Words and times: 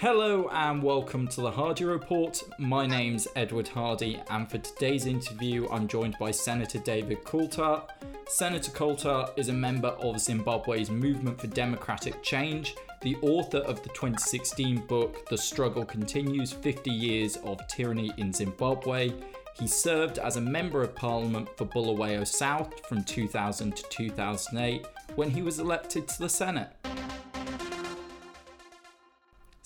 Hello 0.00 0.48
and 0.50 0.82
welcome 0.82 1.28
to 1.28 1.42
the 1.42 1.50
Hardy 1.50 1.84
Report. 1.84 2.42
My 2.56 2.86
name's 2.86 3.28
Edward 3.36 3.68
Hardy, 3.68 4.18
and 4.30 4.50
for 4.50 4.56
today's 4.56 5.04
interview, 5.04 5.68
I'm 5.70 5.86
joined 5.86 6.16
by 6.18 6.30
Senator 6.30 6.78
David 6.78 7.22
Coltart. 7.22 7.90
Senator 8.26 8.70
Coltart 8.70 9.38
is 9.38 9.50
a 9.50 9.52
member 9.52 9.88
of 9.88 10.18
Zimbabwe's 10.18 10.88
Movement 10.88 11.38
for 11.38 11.48
Democratic 11.48 12.22
Change, 12.22 12.76
the 13.02 13.14
author 13.16 13.58
of 13.58 13.82
the 13.82 13.90
2016 13.90 14.86
book 14.86 15.28
The 15.28 15.36
Struggle 15.36 15.84
Continues 15.84 16.50
50 16.50 16.90
Years 16.90 17.36
of 17.44 17.60
Tyranny 17.68 18.10
in 18.16 18.32
Zimbabwe. 18.32 19.12
He 19.52 19.66
served 19.66 20.18
as 20.18 20.36
a 20.36 20.40
Member 20.40 20.80
of 20.80 20.94
Parliament 20.94 21.46
for 21.58 21.66
Bulawayo 21.66 22.24
South 22.24 22.86
from 22.86 23.04
2000 23.04 23.76
to 23.76 23.82
2008 23.90 24.86
when 25.16 25.28
he 25.28 25.42
was 25.42 25.58
elected 25.58 26.08
to 26.08 26.20
the 26.20 26.28
Senate. 26.30 26.70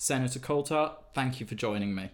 Senator 0.05 0.37
Coltart, 0.37 0.97
thank 1.15 1.39
you 1.39 1.47
for 1.47 1.55
joining 1.55 1.95
me. 1.95 2.11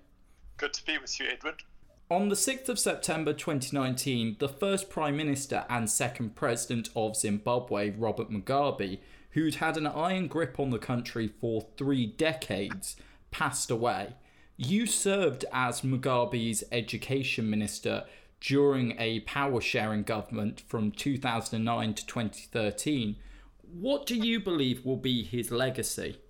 Good 0.56 0.72
to 0.76 0.86
be 0.86 0.98
with 0.98 1.20
you, 1.20 1.26
Edward. 1.30 1.64
On 2.10 2.30
the 2.30 2.36
6th 2.36 2.70
of 2.70 2.80
September 2.80 3.34
2019, 3.34 4.38
the 4.40 4.48
first 4.48 4.90
Prime 4.90 5.18
Minister 5.18 5.66
and 5.70 5.90
second 5.90 6.34
President 6.34 6.88
of 6.96 7.18
Zimbabwe, 7.18 7.90
Robert 7.90 8.32
Mugabe, 8.32 9.00
who'd 9.32 9.56
had 9.56 9.76
an 9.76 9.88
iron 9.88 10.30
grip 10.30 10.58
on 10.58 10.70
the 10.70 10.80
country 10.80 11.28
for 11.28 11.68
three 11.76 12.06
decades, 12.06 12.96
passed 13.30 13.70
away. 13.70 14.14
You 14.56 14.86
served 14.86 15.44
as 15.52 15.82
Mugabe's 15.82 16.64
education 16.72 17.50
minister 17.50 18.06
during 18.40 18.98
a 19.00 19.20
power 19.20 19.60
sharing 19.60 20.04
government 20.04 20.62
from 20.62 20.92
2009 20.92 21.94
to 21.96 22.06
2013. 22.06 23.18
What 23.64 24.06
do 24.06 24.16
you 24.16 24.40
believe 24.40 24.86
will 24.86 24.96
be 24.96 25.24
his 25.24 25.52
legacy? 25.52 26.21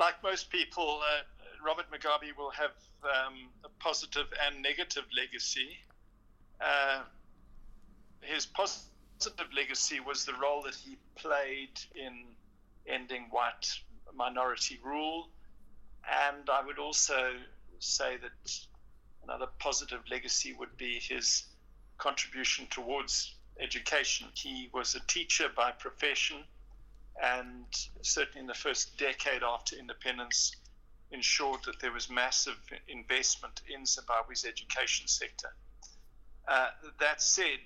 Like 0.00 0.22
most 0.22 0.50
people, 0.50 1.00
uh, 1.02 1.22
Robert 1.64 1.84
Mugabe 1.92 2.36
will 2.36 2.50
have 2.50 2.72
um, 3.04 3.50
a 3.64 3.68
positive 3.78 4.26
and 4.46 4.62
negative 4.62 5.04
legacy. 5.16 5.78
Uh, 6.60 7.02
his 8.22 8.46
positive 8.46 9.46
legacy 9.54 10.00
was 10.00 10.24
the 10.24 10.32
role 10.42 10.62
that 10.62 10.74
he 10.74 10.96
played 11.16 11.78
in 11.94 12.24
ending 12.86 13.26
white 13.30 13.68
minority 14.14 14.80
rule. 14.82 15.28
And 16.10 16.48
I 16.50 16.64
would 16.64 16.78
also 16.78 17.32
say 17.78 18.16
that 18.16 18.58
another 19.22 19.46
positive 19.58 20.00
legacy 20.10 20.54
would 20.58 20.74
be 20.78 20.98
his 20.98 21.44
contribution 21.98 22.66
towards 22.70 23.34
education. 23.60 24.28
He 24.32 24.70
was 24.72 24.94
a 24.94 25.00
teacher 25.06 25.48
by 25.54 25.72
profession 25.72 26.38
and 27.22 27.66
certainly 28.02 28.40
in 28.40 28.46
the 28.46 28.54
first 28.54 28.98
decade 28.98 29.42
after 29.42 29.76
independence, 29.76 30.56
ensured 31.12 31.60
that 31.64 31.80
there 31.80 31.92
was 31.92 32.08
massive 32.08 32.58
investment 32.88 33.60
in 33.68 33.84
Zimbabwe's 33.84 34.44
education 34.44 35.08
sector. 35.08 35.48
Uh, 36.46 36.68
that 36.98 37.20
said, 37.20 37.60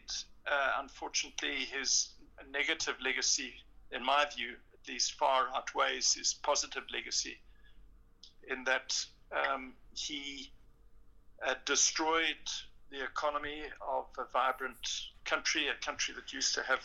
uh, 0.51 0.73
unfortunately, 0.81 1.67
his 1.73 2.11
negative 2.51 2.97
legacy, 3.03 3.55
in 3.93 4.05
my 4.05 4.27
view, 4.35 4.55
at 4.73 4.89
least 4.89 5.13
far 5.15 5.49
outweighs 5.55 6.15
his 6.15 6.35
positive 6.35 6.85
legacy, 6.93 7.39
in 8.51 8.65
that 8.65 8.95
um, 9.33 9.75
he 9.95 10.51
uh, 11.47 11.55
destroyed 11.65 12.37
the 12.91 13.03
economy 13.03 13.63
of 13.87 14.07
a 14.19 14.25
vibrant 14.33 14.77
country, 15.25 15.69
a 15.69 15.85
country 15.85 16.15
that 16.15 16.33
used 16.33 16.55
to 16.55 16.63
have 16.63 16.81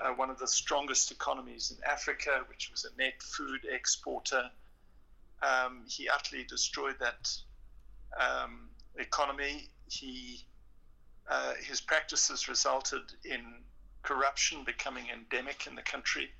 uh, 0.00 0.12
one 0.12 0.30
of 0.30 0.38
the 0.38 0.46
strongest 0.46 1.10
economies 1.10 1.70
in 1.76 1.82
Africa, 1.84 2.44
which 2.48 2.70
was 2.70 2.84
a 2.84 2.96
net 3.00 3.22
food 3.22 3.60
exporter. 3.70 4.50
Um, 5.42 5.84
he 5.86 6.08
utterly 6.08 6.44
destroyed 6.44 6.96
that 7.00 7.30
um, 8.18 8.68
economy. 8.96 9.68
He 9.88 10.44
uh, 11.30 11.54
his 11.62 11.80
practices 11.80 12.48
resulted 12.48 13.02
in 13.24 13.42
corruption 14.02 14.64
becoming 14.64 15.04
endemic 15.12 15.66
in 15.66 15.74
the 15.74 15.82
country, 15.82 16.30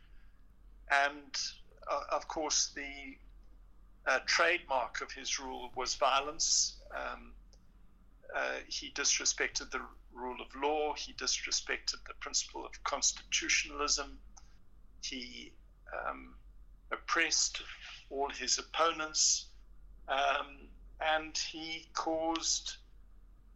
and 0.90 1.36
uh, 1.90 2.00
of 2.10 2.26
course 2.26 2.72
the 2.74 3.16
uh, 4.06 4.20
trademark 4.26 5.00
of 5.02 5.12
his 5.12 5.38
rule 5.38 5.70
was 5.76 5.94
violence. 5.94 6.76
Um, 6.94 7.32
uh, 8.34 8.56
he 8.66 8.90
disrespected 8.90 9.70
the 9.70 9.80
rule 10.18 10.36
of 10.40 10.48
law. 10.60 10.94
He 10.94 11.12
disrespected 11.12 12.02
the 12.06 12.14
principle 12.20 12.64
of 12.66 12.72
constitutionalism. 12.84 14.18
He 15.02 15.52
um, 15.92 16.34
oppressed 16.90 17.62
all 18.10 18.30
his 18.30 18.58
opponents. 18.58 19.46
Um, 20.08 20.68
and 21.00 21.36
he 21.36 21.86
caused, 21.92 22.76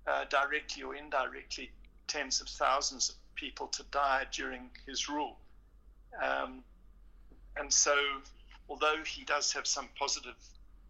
uh, 0.06 0.24
directly 0.30 0.82
or 0.82 0.94
indirectly, 0.94 1.72
tens 2.06 2.40
of 2.40 2.48
thousands 2.48 3.10
of 3.10 3.16
people 3.34 3.66
to 3.68 3.82
die 3.90 4.26
during 4.32 4.70
his 4.86 5.08
rule. 5.08 5.38
Um, 6.22 6.62
and 7.56 7.72
so, 7.72 7.96
although 8.68 9.02
he 9.04 9.24
does 9.24 9.52
have 9.52 9.66
some 9.66 9.88
positive 9.98 10.36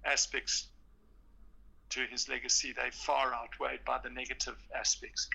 aspects 0.04 0.66
to 1.90 2.00
his 2.10 2.28
legacy, 2.28 2.72
they 2.72 2.90
far 2.90 3.34
outweighed 3.34 3.84
by 3.84 3.98
the 4.02 4.10
negative 4.10 4.56
aspects. 4.74 5.28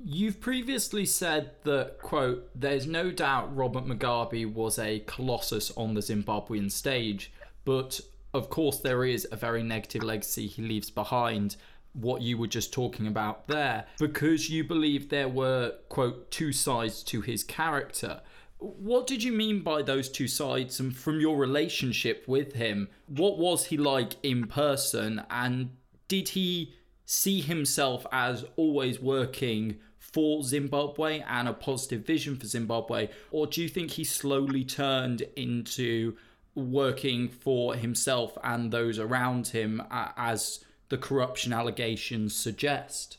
You've 0.00 0.40
previously 0.40 1.04
said 1.04 1.52
that, 1.64 1.98
quote, 1.98 2.48
there's 2.54 2.86
no 2.86 3.10
doubt 3.10 3.54
Robert 3.56 3.84
Mugabe 3.84 4.52
was 4.52 4.78
a 4.78 5.00
colossus 5.00 5.72
on 5.76 5.94
the 5.94 6.00
Zimbabwean 6.00 6.70
stage, 6.70 7.32
but 7.64 8.00
of 8.32 8.48
course 8.48 8.78
there 8.78 9.04
is 9.04 9.26
a 9.32 9.36
very 9.36 9.62
negative 9.62 10.04
legacy 10.04 10.46
he 10.46 10.62
leaves 10.62 10.90
behind, 10.90 11.56
what 11.94 12.22
you 12.22 12.38
were 12.38 12.46
just 12.46 12.72
talking 12.72 13.06
about 13.08 13.48
there, 13.48 13.86
because 13.98 14.48
you 14.48 14.62
believe 14.62 15.08
there 15.08 15.28
were, 15.28 15.74
quote, 15.88 16.30
two 16.30 16.52
sides 16.52 17.02
to 17.02 17.20
his 17.20 17.42
character. 17.42 18.20
What 18.58 19.06
did 19.06 19.22
you 19.22 19.32
mean 19.32 19.62
by 19.62 19.82
those 19.82 20.08
two 20.08 20.28
sides, 20.28 20.78
and 20.78 20.96
from 20.96 21.20
your 21.20 21.36
relationship 21.36 22.24
with 22.28 22.52
him, 22.52 22.88
what 23.08 23.38
was 23.38 23.66
he 23.66 23.76
like 23.76 24.14
in 24.22 24.46
person, 24.46 25.22
and 25.30 25.70
did 26.06 26.30
he 26.30 26.74
see 27.10 27.40
himself 27.40 28.06
as 28.12 28.44
always 28.56 29.00
working 29.00 29.78
for 29.96 30.42
Zimbabwe 30.42 31.24
and 31.26 31.48
a 31.48 31.54
positive 31.54 32.04
vision 32.04 32.36
for 32.36 32.44
Zimbabwe? 32.44 33.08
Or 33.30 33.46
do 33.46 33.62
you 33.62 33.68
think 33.70 33.92
he 33.92 34.04
slowly 34.04 34.62
turned 34.62 35.22
into 35.34 36.18
working 36.54 37.30
for 37.30 37.74
himself 37.74 38.36
and 38.44 38.70
those 38.70 38.98
around 38.98 39.48
him 39.48 39.82
as 39.90 40.62
the 40.90 40.98
corruption 40.98 41.54
allegations 41.54 42.36
suggest? 42.36 43.16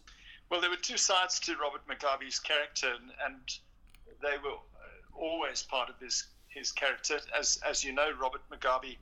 Well, 0.51 0.61
there 0.61 0.69
were 0.69 0.75
two 0.75 0.97
sides 0.97 1.39
to 1.39 1.55
Robert 1.57 1.81
Mugabe's 1.87 2.39
character, 2.39 2.93
and 3.25 3.39
they 4.21 4.37
were 4.43 4.57
always 5.15 5.63
part 5.63 5.89
of 5.89 5.99
his, 5.99 6.27
his 6.47 6.71
character. 6.71 7.19
As, 7.35 7.59
as 7.67 7.83
you 7.83 7.91
know, 7.91 8.11
Robert 8.21 8.41
Mugabe 8.51 8.97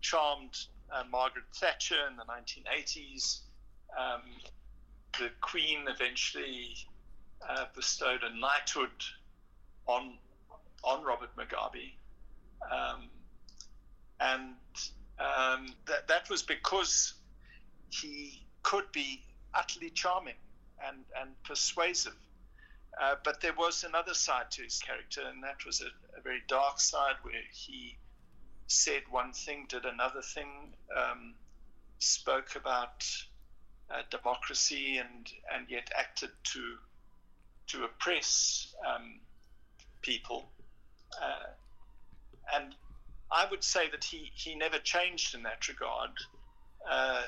charmed 0.00 0.58
uh, 0.92 1.04
Margaret 1.08 1.44
Thatcher 1.54 2.08
in 2.10 2.16
the 2.16 2.24
1980s. 2.24 3.42
Um, 3.98 4.22
the 5.18 5.30
Queen 5.40 5.86
eventually 5.88 6.76
uh, 7.48 7.66
bestowed 7.74 8.22
a 8.22 8.36
knighthood 8.36 8.90
on 9.86 10.14
on 10.82 11.02
Robert 11.02 11.30
Mugabe, 11.36 11.92
um, 12.70 13.08
and 14.20 14.54
um, 15.18 15.68
that 15.86 16.08
that 16.08 16.28
was 16.28 16.42
because 16.42 17.14
he 17.90 18.44
could 18.62 18.90
be 18.92 19.22
utterly 19.54 19.90
charming 19.90 20.34
and 20.86 21.04
and 21.20 21.30
persuasive. 21.44 22.16
Uh, 23.00 23.16
but 23.24 23.40
there 23.40 23.54
was 23.54 23.82
another 23.82 24.14
side 24.14 24.50
to 24.52 24.62
his 24.62 24.78
character, 24.78 25.22
and 25.28 25.42
that 25.42 25.64
was 25.66 25.80
a, 25.80 26.18
a 26.18 26.22
very 26.22 26.42
dark 26.46 26.78
side 26.78 27.16
where 27.22 27.42
he 27.52 27.98
said 28.66 29.02
one 29.10 29.32
thing, 29.32 29.66
did 29.68 29.84
another 29.84 30.22
thing, 30.22 30.74
um, 30.96 31.34
spoke 31.98 32.56
about 32.56 33.04
uh, 33.90 34.02
democracy, 34.10 34.98
and 34.98 35.30
and 35.52 35.68
yet 35.68 35.90
acted 35.96 36.30
to 36.44 36.76
to 37.68 37.84
oppress 37.84 38.74
um, 38.86 39.20
people. 40.02 40.50
Uh, 41.20 41.50
and 42.54 42.74
I 43.30 43.46
would 43.50 43.64
say 43.64 43.90
that 43.90 44.04
he, 44.04 44.30
he 44.34 44.54
never 44.54 44.78
changed 44.78 45.34
in 45.34 45.42
that 45.44 45.66
regard. 45.68 46.10
Uh, 46.88 47.22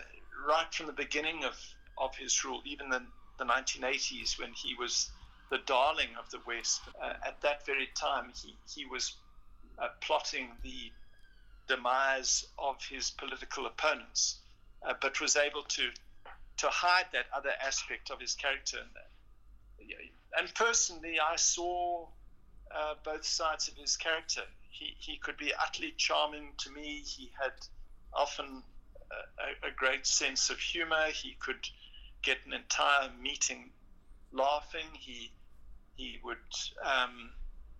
right 0.46 0.72
from 0.72 0.86
the 0.86 0.92
beginning 0.92 1.44
of, 1.44 1.58
of 1.98 2.14
his 2.14 2.44
rule, 2.44 2.60
even 2.64 2.92
in 2.92 3.06
the 3.38 3.44
1980s 3.44 4.38
when 4.38 4.52
he 4.52 4.74
was 4.74 5.10
the 5.50 5.58
darling 5.66 6.10
of 6.18 6.30
the 6.30 6.40
West, 6.46 6.82
uh, 7.02 7.14
at 7.26 7.40
that 7.40 7.64
very 7.64 7.88
time 7.94 8.32
he, 8.34 8.56
he 8.72 8.84
was 8.84 9.16
uh, 9.78 9.88
plotting 10.00 10.48
the 10.62 10.92
demise 11.68 12.46
of 12.58 12.76
his 12.84 13.10
political 13.10 13.66
opponents, 13.66 14.40
uh, 14.86 14.94
but 15.00 15.20
was 15.20 15.36
able 15.36 15.62
to, 15.62 15.90
to 16.58 16.68
hide 16.68 17.06
that 17.12 17.26
other 17.34 17.52
aspect 17.64 18.10
of 18.10 18.20
his 18.20 18.34
character. 18.34 18.78
And 20.38 20.54
personally, 20.54 21.18
I 21.20 21.36
saw 21.36 22.06
uh, 22.74 22.94
both 23.04 23.24
sides 23.24 23.68
of 23.68 23.76
his 23.76 23.96
character. 23.96 24.42
He, 24.70 24.96
he 24.98 25.16
could 25.16 25.36
be 25.36 25.52
utterly 25.54 25.94
charming 25.96 26.52
to 26.58 26.70
me. 26.70 27.02
He 27.04 27.30
had 27.40 27.52
often 28.12 28.62
a, 29.10 29.68
a 29.68 29.70
great 29.70 30.06
sense 30.06 30.50
of 30.50 30.58
humor. 30.58 31.06
He 31.12 31.36
could 31.40 31.68
get 32.22 32.38
an 32.46 32.52
entire 32.52 33.10
meeting 33.20 33.70
laughing. 34.32 34.86
He 34.98 35.30
he 35.96 36.20
would, 36.22 36.36
um, 36.82 37.30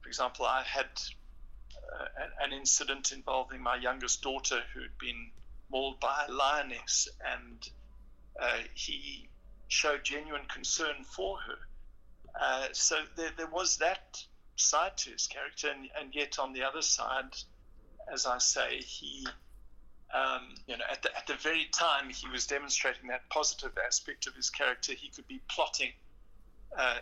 for 0.01 0.09
example, 0.09 0.47
I 0.47 0.63
had 0.63 0.87
uh, 0.87 2.07
an, 2.43 2.53
incident 2.55 3.13
involving 3.13 3.61
my 3.61 3.77
youngest 3.77 4.23
daughter 4.23 4.63
who'd 4.73 4.97
been 4.99 5.31
mauled 5.71 6.01
by 6.01 6.25
a 6.27 6.33
lioness, 6.33 7.09
and 7.35 7.69
uh, 8.41 8.59
he 8.75 9.29
showed 9.69 10.05
genuine 10.05 10.47
concern 10.53 11.05
for 11.05 11.39
her. 11.39 11.59
Uh, 12.41 12.69
so 12.73 12.97
there, 13.17 13.31
there 13.37 13.47
was 13.49 13.79
that 13.79 14.23
side 14.57 14.97
to 14.99 15.11
his 15.11 15.27
character, 15.27 15.69
and, 15.69 15.89
and 15.99 16.15
yet 16.15 16.39
on 16.39 16.53
the 16.53 16.63
other 16.63 16.83
side, 16.83 17.35
as 18.13 18.27
I 18.27 18.39
say, 18.39 18.79
he 18.79 19.27
um, 20.15 20.55
you 20.67 20.77
know, 20.77 20.85
at 20.91 21.03
the, 21.03 21.17
at 21.17 21.27
the 21.27 21.35
very 21.35 21.67
time 21.73 22.09
he 22.09 22.29
was 22.29 22.47
demonstrating 22.47 23.09
that 23.09 23.29
positive 23.29 23.73
aspect 23.85 24.27
of 24.27 24.35
his 24.35 24.51
character, 24.51 24.93
he 24.93 25.09
could 25.09 25.27
be 25.27 25.41
plotting 25.51 25.93
uh, 26.79 26.99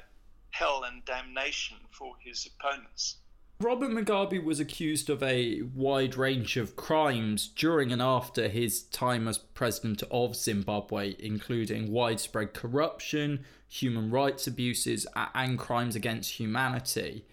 hell 0.51 0.85
and 0.85 1.05
damnation 1.05 1.77
for 1.91 2.15
his 2.25 2.49
opponents. 2.59 3.17
Robert 3.61 3.91
Mugabe 3.91 4.43
was 4.43 4.59
accused 4.59 5.09
of 5.09 5.23
a 5.23 5.62
wide 5.62 6.17
range 6.17 6.56
of 6.56 6.75
crimes 6.75 7.49
during 7.49 7.93
and 7.93 8.03
after 8.03 8.49
his 8.49 8.83
time 8.83 9.29
as 9.29 9.39
president 9.39 10.03
of 10.11 10.35
Zimbabwe, 10.35 11.15
including 11.21 11.93
widespread 11.93 12.53
corruption, 12.53 13.45
human 13.69 14.11
rights 14.11 14.47
abuses, 14.47 15.06
and 15.35 15.59
crimes 15.59 15.95
against 15.95 16.33
humanity. 16.33 17.25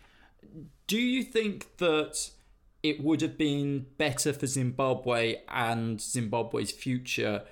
Do 0.85 0.99
you 0.99 1.23
think 1.23 1.77
that 1.77 2.29
it 2.83 3.03
would 3.03 3.21
have 3.21 3.37
been 3.37 3.87
better 3.97 4.31
for 4.31 4.45
Zimbabwe 4.47 5.37
and 5.49 5.99
Zimbabwe's 5.99 6.71
future 6.71 7.43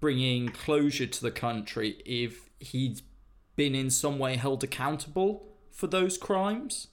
bringing 0.00 0.48
closure 0.48 1.06
to 1.06 1.22
the 1.22 1.30
country 1.30 2.02
if 2.04 2.48
he'd 2.58 3.02
been 3.54 3.74
in 3.74 3.90
some 3.90 4.18
way 4.18 4.36
held 4.36 4.64
accountable 4.64 5.46
for 5.70 5.86
those 5.86 6.18
crimes? 6.18 6.88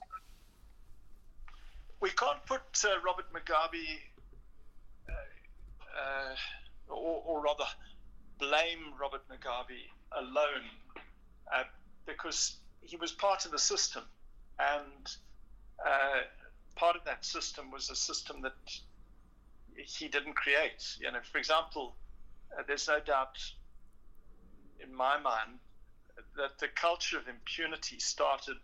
We 2.02 2.10
can't 2.12 2.46
put 2.46 2.62
uh, 2.84 3.00
Robert 3.06 3.26
Mugabe, 3.34 3.86
uh, 5.10 5.14
uh, 6.00 6.36
or, 6.94 7.24
or, 7.26 7.42
rather, 7.42 7.66
blame 8.38 8.94
Robert 9.00 9.24
Mugabe 9.30 9.80
alone, 10.12 10.70
uh, 11.54 11.64
because 12.06 12.58
he 12.82 12.98
was 12.98 13.12
part 13.12 13.46
of 13.46 13.52
the 13.52 13.60
system, 13.60 14.04
and 14.60 15.16
uh, 15.86 16.22
part 16.76 16.96
of 16.96 17.04
that 17.06 17.26
system 17.26 17.72
was 17.72 17.90
a 17.90 17.96
system 17.96 18.42
that 18.42 18.54
he 19.76 20.08
didn't 20.08 20.36
create. 20.36 20.98
You 21.00 21.12
know, 21.12 21.20
for 21.32 21.38
example, 21.38 21.96
there's 22.68 22.88
no 22.88 23.00
doubt 23.00 23.38
in 24.80 24.94
my 24.94 25.20
mind 25.20 25.60
that 26.38 26.60
the 26.60 26.68
culture 26.68 27.18
of 27.18 27.28
impunity 27.28 28.00
started 28.00 28.58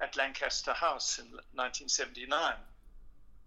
at 0.00 0.16
Lancaster 0.16 0.72
House 0.72 1.18
in 1.18 1.26
1979, 1.54 2.54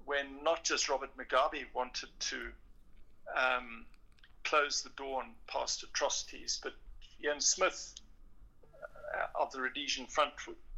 when 0.05 0.43
not 0.43 0.63
just 0.63 0.89
Robert 0.89 1.09
Mugabe 1.17 1.65
wanted 1.73 2.09
to 2.19 2.51
um, 3.35 3.85
close 4.43 4.81
the 4.81 4.89
door 4.91 5.21
on 5.23 5.31
past 5.47 5.83
atrocities, 5.83 6.59
but 6.61 6.73
Ian 7.23 7.41
Smith 7.41 7.95
uh, 8.73 9.41
of 9.41 9.51
the 9.51 9.61
Rhodesian 9.61 10.07
Front 10.07 10.33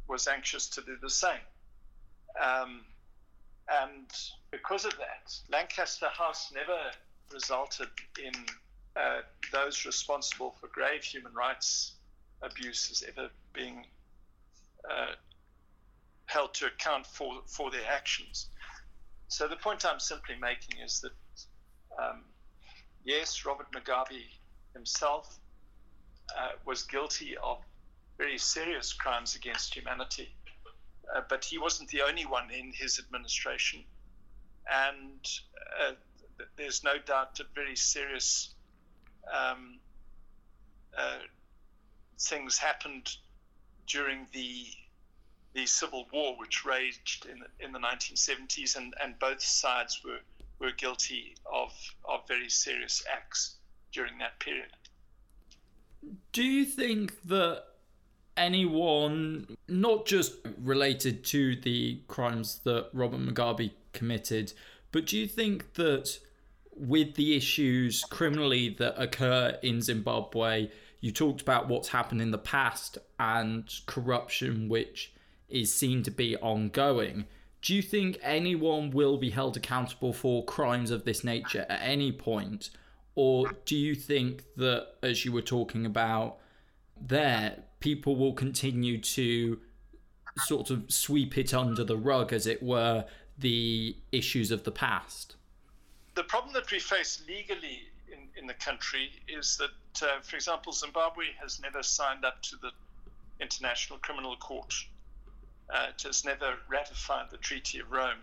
was 0.08 0.26
anxious 0.28 0.68
to 0.68 0.82
do 0.82 0.96
the 1.00 1.10
same. 1.10 1.40
Um, 2.42 2.84
and 3.68 4.10
because 4.50 4.84
of 4.84 4.92
that, 4.98 5.34
Lancaster 5.50 6.08
House 6.08 6.52
never 6.54 6.78
resulted 7.32 7.88
in 8.22 8.34
uh, 8.96 9.20
those 9.52 9.84
responsible 9.86 10.54
for 10.60 10.68
grave 10.68 11.02
human 11.02 11.32
rights 11.32 11.94
abuses 12.42 13.02
ever 13.08 13.28
being 13.52 13.86
uh, 14.88 15.12
held 16.26 16.52
to 16.54 16.66
account 16.66 17.06
for, 17.06 17.40
for 17.46 17.70
their 17.70 17.86
actions. 17.90 18.48
So 19.34 19.48
the 19.48 19.56
point 19.56 19.84
I'm 19.84 19.98
simply 19.98 20.36
making 20.40 20.78
is 20.78 21.00
that 21.00 21.12
um, 22.00 22.22
yes, 23.04 23.44
Robert 23.44 23.66
Mugabe 23.72 24.22
himself 24.74 25.40
uh, 26.38 26.52
was 26.64 26.84
guilty 26.84 27.34
of 27.42 27.58
very 28.16 28.38
serious 28.38 28.92
crimes 28.92 29.34
against 29.34 29.74
humanity 29.74 30.36
uh, 31.14 31.22
but 31.28 31.44
he 31.44 31.58
wasn't 31.58 31.88
the 31.90 32.02
only 32.02 32.24
one 32.26 32.50
in 32.50 32.72
his 32.72 32.98
administration. 32.98 33.84
And 34.72 35.26
uh, 35.80 35.92
there's 36.56 36.82
no 36.84 36.94
doubt 37.04 37.36
that 37.36 37.46
very 37.54 37.76
serious 37.76 38.54
um, 39.32 39.80
uh, 40.96 41.18
things 42.20 42.56
happened 42.58 43.10
during 43.86 44.26
the 44.32 44.66
the 45.54 45.66
civil 45.66 46.06
war, 46.12 46.36
which 46.38 46.64
raged 46.64 47.26
in 47.26 47.38
the, 47.38 47.64
in 47.64 47.72
the 47.72 47.78
1970s, 47.78 48.76
and, 48.76 48.94
and 49.02 49.18
both 49.18 49.42
sides 49.42 50.02
were 50.04 50.18
were 50.60 50.72
guilty 50.72 51.34
of 51.52 51.72
of 52.04 52.26
very 52.28 52.48
serious 52.48 53.04
acts 53.12 53.56
during 53.92 54.18
that 54.18 54.38
period. 54.40 54.70
Do 56.32 56.42
you 56.42 56.64
think 56.64 57.16
that 57.26 57.64
anyone, 58.36 59.56
not 59.68 60.06
just 60.06 60.34
related 60.58 61.24
to 61.24 61.56
the 61.56 62.00
crimes 62.08 62.60
that 62.64 62.88
Robert 62.92 63.20
Mugabe 63.20 63.70
committed, 63.92 64.52
but 64.92 65.06
do 65.06 65.16
you 65.16 65.26
think 65.26 65.74
that 65.74 66.18
with 66.76 67.14
the 67.14 67.36
issues 67.36 68.04
criminally 68.04 68.68
that 68.68 69.00
occur 69.00 69.56
in 69.62 69.80
Zimbabwe, 69.80 70.70
you 71.00 71.12
talked 71.12 71.40
about 71.40 71.68
what's 71.68 71.88
happened 71.88 72.20
in 72.20 72.32
the 72.32 72.38
past 72.38 72.98
and 73.18 73.72
corruption, 73.86 74.68
which 74.68 75.13
is 75.48 75.72
seen 75.72 76.02
to 76.02 76.10
be 76.10 76.36
ongoing. 76.36 77.26
Do 77.62 77.74
you 77.74 77.82
think 77.82 78.18
anyone 78.22 78.90
will 78.90 79.16
be 79.16 79.30
held 79.30 79.56
accountable 79.56 80.12
for 80.12 80.44
crimes 80.44 80.90
of 80.90 81.04
this 81.04 81.24
nature 81.24 81.64
at 81.68 81.80
any 81.82 82.12
point? 82.12 82.70
Or 83.14 83.52
do 83.64 83.76
you 83.76 83.94
think 83.94 84.44
that, 84.56 84.94
as 85.02 85.24
you 85.24 85.32
were 85.32 85.42
talking 85.42 85.86
about 85.86 86.38
there, 87.00 87.62
people 87.80 88.16
will 88.16 88.32
continue 88.32 89.00
to 89.00 89.60
sort 90.38 90.70
of 90.70 90.84
sweep 90.88 91.38
it 91.38 91.54
under 91.54 91.84
the 91.84 91.96
rug, 91.96 92.32
as 92.32 92.46
it 92.46 92.62
were, 92.62 93.04
the 93.38 93.96
issues 94.12 94.50
of 94.50 94.64
the 94.64 94.72
past? 94.72 95.36
The 96.14 96.24
problem 96.24 96.52
that 96.54 96.70
we 96.70 96.78
face 96.78 97.22
legally 97.26 97.88
in, 98.12 98.28
in 98.36 98.46
the 98.46 98.54
country 98.54 99.10
is 99.28 99.56
that, 99.56 100.02
uh, 100.06 100.20
for 100.22 100.36
example, 100.36 100.72
Zimbabwe 100.72 101.26
has 101.40 101.60
never 101.60 101.82
signed 101.82 102.24
up 102.24 102.42
to 102.42 102.56
the 102.56 102.70
International 103.40 103.98
Criminal 104.00 104.36
Court. 104.36 104.74
Uh, 105.72 105.86
it 105.90 106.02
has 106.02 106.24
never 106.24 106.54
ratified 106.68 107.30
the 107.30 107.38
Treaty 107.38 107.80
of 107.80 107.90
Rome. 107.90 108.18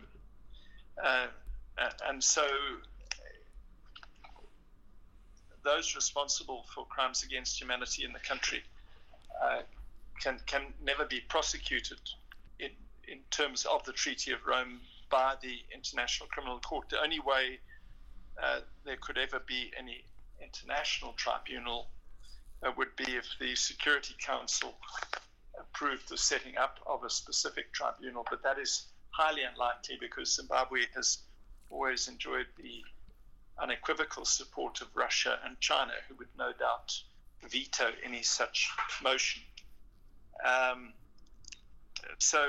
Uh, 1.03 1.27
and 2.07 2.24
so 2.24 2.45
those 5.63 5.95
responsible 5.95 6.65
for 6.74 6.86
crimes 6.86 7.24
against 7.24 7.60
humanity 7.60 8.03
in 8.03 8.13
the 8.13 8.19
country 8.19 8.63
uh, 9.43 9.62
can 10.21 10.39
can 10.45 10.74
never 10.83 11.05
be 11.05 11.19
prosecuted 11.29 12.00
in 12.60 12.71
in 13.07 13.19
terms 13.29 13.65
of 13.65 13.83
the 13.86 13.93
Treaty 13.93 14.31
of 14.31 14.39
Rome 14.45 14.79
by 15.10 15.36
the 15.41 15.57
International 15.74 16.29
Criminal 16.29 16.60
Court. 16.60 16.89
The 16.89 17.01
only 17.01 17.19
way 17.19 17.60
uh, 18.41 18.60
there 18.86 18.98
could 18.98 19.17
ever 19.17 19.41
be 19.45 19.71
any 19.77 20.03
international 20.41 21.13
tribunal 21.13 21.88
uh, 22.63 22.71
would 22.77 22.95
be 22.95 23.15
if 23.15 23.25
the 23.39 23.55
Security 23.55 24.15
Council 24.19 24.74
approved 25.73 26.09
the 26.09 26.17
setting 26.17 26.57
up 26.57 26.79
of 26.85 27.03
a 27.03 27.09
specific 27.09 27.71
tribunal, 27.73 28.25
but 28.29 28.43
that 28.43 28.59
is 28.59 28.87
highly 29.09 29.41
unlikely 29.43 29.97
because 29.99 30.35
Zimbabwe 30.35 30.81
has 30.95 31.19
always 31.69 32.07
enjoyed 32.07 32.47
the 32.57 32.81
unequivocal 33.61 34.25
support 34.25 34.81
of 34.81 34.87
Russia 34.95 35.39
and 35.45 35.59
China, 35.59 35.93
who 36.07 36.15
would 36.15 36.27
no 36.37 36.51
doubt 36.57 36.93
veto 37.49 37.91
any 38.03 38.21
such 38.21 38.69
motion. 39.03 39.41
Um, 40.45 40.93
so 42.19 42.43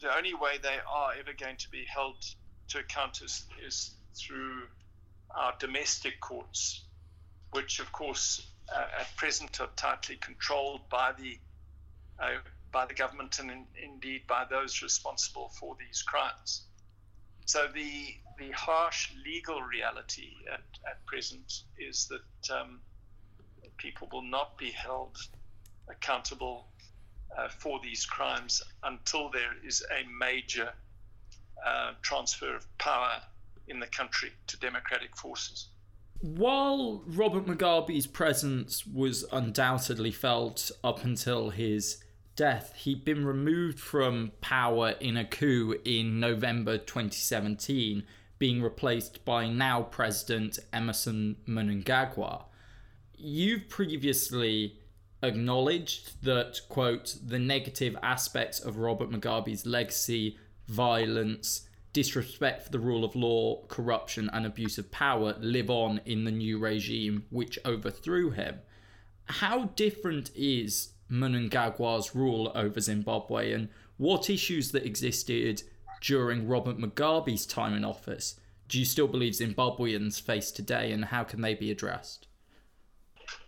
the 0.00 0.14
only 0.16 0.34
way 0.34 0.58
they 0.62 0.78
are 0.88 1.12
ever 1.18 1.32
going 1.38 1.56
to 1.56 1.70
be 1.70 1.84
held 1.92 2.16
to 2.68 2.78
account 2.78 3.22
is, 3.22 3.44
is 3.64 3.94
through 4.14 4.62
our 5.34 5.54
domestic 5.58 6.20
courts, 6.20 6.84
which 7.52 7.80
of 7.80 7.90
course 7.92 8.46
uh, 8.74 9.00
at 9.00 9.16
present 9.16 9.60
are 9.60 9.68
tightly 9.76 10.16
controlled 10.16 10.80
by 10.88 11.12
the 11.18 11.38
uh, 12.18 12.36
by 12.72 12.86
the 12.86 12.94
government 12.94 13.38
and 13.38 13.50
in, 13.50 13.66
indeed 13.82 14.26
by 14.26 14.44
those 14.48 14.82
responsible 14.82 15.50
for 15.60 15.76
these 15.78 16.02
crimes. 16.02 16.66
So 17.46 17.68
the 17.74 18.16
the 18.38 18.50
harsh 18.50 19.12
legal 19.24 19.62
reality 19.62 20.32
at, 20.52 20.64
at 20.90 21.06
present 21.06 21.52
is 21.78 22.08
that 22.08 22.54
um, 22.54 22.80
people 23.76 24.08
will 24.12 24.28
not 24.28 24.58
be 24.58 24.70
held 24.70 25.16
accountable 25.88 26.66
uh, 27.38 27.48
for 27.48 27.78
these 27.82 28.04
crimes 28.06 28.60
until 28.82 29.30
there 29.30 29.54
is 29.64 29.84
a 29.92 30.08
major 30.18 30.72
uh, 31.64 31.92
transfer 32.02 32.56
of 32.56 32.78
power 32.78 33.20
in 33.68 33.78
the 33.78 33.86
country 33.86 34.32
to 34.48 34.58
democratic 34.58 35.16
forces. 35.16 35.68
while 36.20 37.02
Robert 37.06 37.46
Mugabe's 37.46 38.06
presence 38.06 38.86
was 38.86 39.24
undoubtedly 39.30 40.10
felt 40.10 40.70
up 40.82 41.04
until 41.04 41.50
his 41.50 42.03
death, 42.36 42.74
he'd 42.76 43.04
been 43.04 43.24
removed 43.24 43.78
from 43.78 44.32
power 44.40 44.90
in 45.00 45.16
a 45.16 45.24
coup 45.24 45.76
in 45.84 46.20
November 46.20 46.78
2017, 46.78 48.04
being 48.38 48.62
replaced 48.62 49.24
by 49.24 49.48
now 49.48 49.82
President 49.82 50.58
Emmerson 50.72 51.36
Mnangagwa. 51.46 52.44
You've 53.16 53.68
previously 53.68 54.78
acknowledged 55.22 56.22
that, 56.22 56.60
quote, 56.68 57.16
the 57.24 57.38
negative 57.38 57.96
aspects 58.02 58.60
of 58.60 58.76
Robert 58.76 59.10
Mugabe's 59.10 59.64
legacy, 59.64 60.36
violence, 60.68 61.68
disrespect 61.92 62.64
for 62.64 62.70
the 62.70 62.78
rule 62.78 63.04
of 63.04 63.14
law, 63.14 63.64
corruption, 63.68 64.28
and 64.32 64.44
abuse 64.44 64.76
of 64.78 64.90
power 64.90 65.36
live 65.38 65.70
on 65.70 66.00
in 66.04 66.24
the 66.24 66.30
new 66.30 66.58
regime 66.58 67.24
which 67.30 67.58
overthrew 67.64 68.30
him. 68.30 68.58
How 69.26 69.66
different 69.76 70.30
is 70.34 70.93
Mnangagwa's 71.10 72.14
rule 72.14 72.52
over 72.54 72.80
Zimbabwe, 72.80 73.52
and 73.52 73.68
what 73.96 74.30
issues 74.30 74.72
that 74.72 74.86
existed 74.86 75.62
during 76.00 76.48
Robert 76.48 76.78
Mugabe's 76.78 77.46
time 77.46 77.74
in 77.74 77.84
office 77.84 78.38
do 78.68 78.78
you 78.78 78.84
still 78.84 79.06
believe 79.06 79.34
Zimbabweans 79.34 80.20
face 80.20 80.50
today, 80.50 80.90
and 80.92 81.04
how 81.04 81.22
can 81.22 81.42
they 81.42 81.54
be 81.54 81.70
addressed? 81.70 82.26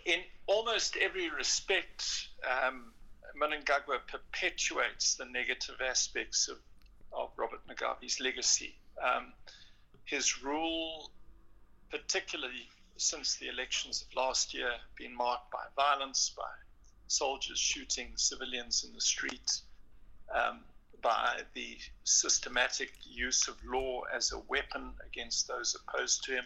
In 0.04 0.20
almost 0.46 0.96
every 1.00 1.30
respect, 1.30 2.28
um, 2.46 2.92
Mnangagwa 3.40 4.00
perpetuates 4.06 5.14
the 5.14 5.24
negative 5.24 5.80
aspects 5.80 6.48
of 6.48 6.58
of 7.12 7.30
Robert 7.36 7.60
Mugabe's 7.66 8.20
legacy. 8.20 8.76
Um, 9.02 9.32
his 10.04 10.42
rule, 10.42 11.10
particularly 11.90 12.68
since 12.98 13.36
the 13.36 13.48
elections 13.48 14.02
of 14.02 14.14
last 14.14 14.52
year, 14.52 14.70
been 14.96 15.16
marked 15.16 15.50
by 15.50 15.64
violence, 15.74 16.30
by 16.36 16.50
soldiers 17.08 17.58
shooting 17.58 18.12
civilians 18.16 18.84
in 18.84 18.92
the 18.94 19.00
street, 19.00 19.60
um, 20.34 20.60
by 21.02 21.40
the 21.54 21.78
systematic 22.04 22.92
use 23.02 23.48
of 23.48 23.56
law 23.64 24.02
as 24.14 24.32
a 24.32 24.38
weapon 24.48 24.92
against 25.06 25.46
those 25.46 25.76
opposed 25.76 26.24
to 26.24 26.32
him. 26.36 26.44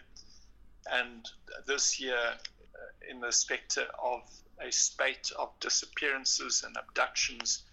And 0.91 1.27
this 1.65 1.99
year, 1.99 2.15
uh, 2.15 3.09
in 3.09 3.19
the 3.19 3.31
specter 3.31 3.85
of 4.03 4.21
a 4.59 4.71
spate 4.71 5.31
of 5.39 5.49
disappearances 5.59 6.63
and 6.65 6.75
abductions, 6.77 7.63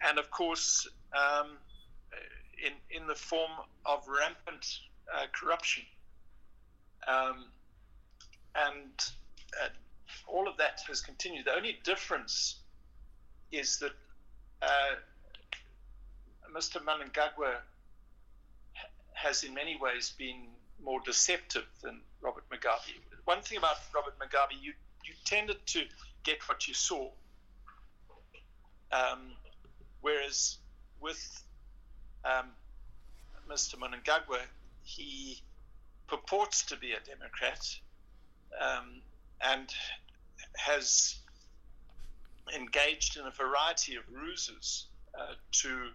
and 0.00 0.18
of 0.18 0.30
course, 0.30 0.86
um, 1.12 1.58
in, 2.64 2.72
in 2.90 3.06
the 3.06 3.14
form 3.14 3.50
of 3.84 4.06
rampant 4.06 4.66
uh, 5.12 5.26
corruption. 5.32 5.82
Um, 7.06 7.46
and 8.54 8.92
uh, 9.62 9.68
all 10.26 10.48
of 10.48 10.56
that 10.58 10.80
has 10.88 11.00
continued. 11.00 11.46
The 11.46 11.54
only 11.54 11.78
difference 11.84 12.56
is 13.50 13.78
that 13.78 13.92
uh, 14.62 14.96
Mr. 16.54 16.82
Mnangagwa 16.82 17.56
has 19.14 19.44
in 19.44 19.54
many 19.54 19.78
ways 19.80 20.14
been 20.18 20.48
more 20.82 21.00
deceptive 21.04 21.66
than 21.82 22.00
Robert 22.20 22.44
Mugabe. 22.50 22.98
One 23.24 23.40
thing 23.40 23.58
about 23.58 23.76
Robert 23.94 24.18
Mugabe, 24.18 24.60
you, 24.60 24.72
you 25.04 25.14
tended 25.24 25.64
to 25.66 25.84
get 26.24 26.38
what 26.48 26.66
you 26.66 26.74
saw. 26.74 27.08
Um, 28.90 29.32
whereas 30.00 30.58
with 31.00 31.44
um, 32.24 32.50
Mr. 33.48 33.76
Mnangagwa, 33.76 34.40
he 34.82 35.40
purports 36.08 36.64
to 36.66 36.76
be 36.76 36.92
a 36.92 37.00
Democrat 37.00 37.64
um, 38.60 39.00
and 39.40 39.72
has 40.56 41.16
engaged 42.54 43.16
in 43.16 43.26
a 43.26 43.30
variety 43.30 43.96
of 43.96 44.02
ruses 44.10 44.86
uh, 45.18 45.34
to 45.52 45.88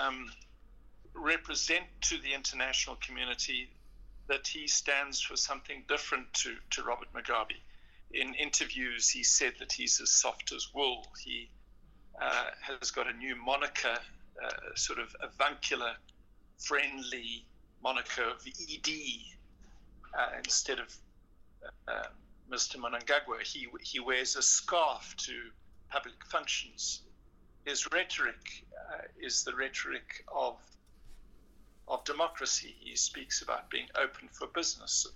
um, 0.00 0.30
represent 1.14 1.84
to 2.00 2.18
the 2.18 2.32
international 2.32 2.96
community 2.96 3.68
that 4.28 4.46
he 4.46 4.66
stands 4.68 5.20
for 5.20 5.36
something 5.36 5.84
different 5.88 6.32
to, 6.34 6.56
to 6.70 6.82
Robert 6.82 7.08
Mugabe. 7.14 7.56
In 8.12 8.34
interviews, 8.34 9.08
he 9.08 9.22
said 9.22 9.54
that 9.58 9.72
he's 9.72 10.00
as 10.00 10.10
soft 10.10 10.52
as 10.52 10.68
wool. 10.74 11.06
He 11.22 11.48
uh, 12.20 12.44
has 12.60 12.90
got 12.90 13.06
a 13.08 13.16
new 13.16 13.36
moniker 13.36 13.98
uh, 14.42 14.48
sort 14.74 14.98
of 14.98 15.14
avuncular, 15.22 15.92
friendly 16.58 17.44
moniker 17.82 18.24
of 18.24 18.46
ED 18.46 18.88
uh, 20.18 20.28
instead 20.44 20.78
of 20.78 20.94
uh, 21.86 22.08
Mr. 22.50 22.76
Mnangagwa. 22.76 23.42
He, 23.42 23.68
he 23.82 24.00
wears 24.00 24.36
a 24.36 24.42
scarf 24.42 25.14
to 25.18 25.32
public 25.90 26.24
functions. 26.26 27.02
His 27.64 27.86
rhetoric 27.92 28.64
uh, 28.92 29.02
is 29.20 29.44
the 29.44 29.54
rhetoric 29.54 30.24
of 30.28 30.56
of 31.86 32.04
democracy. 32.04 32.74
He 32.80 32.96
speaks 32.96 33.40
about 33.40 33.70
being 33.70 33.86
open 33.94 34.28
for 34.28 34.46
business, 34.48 35.06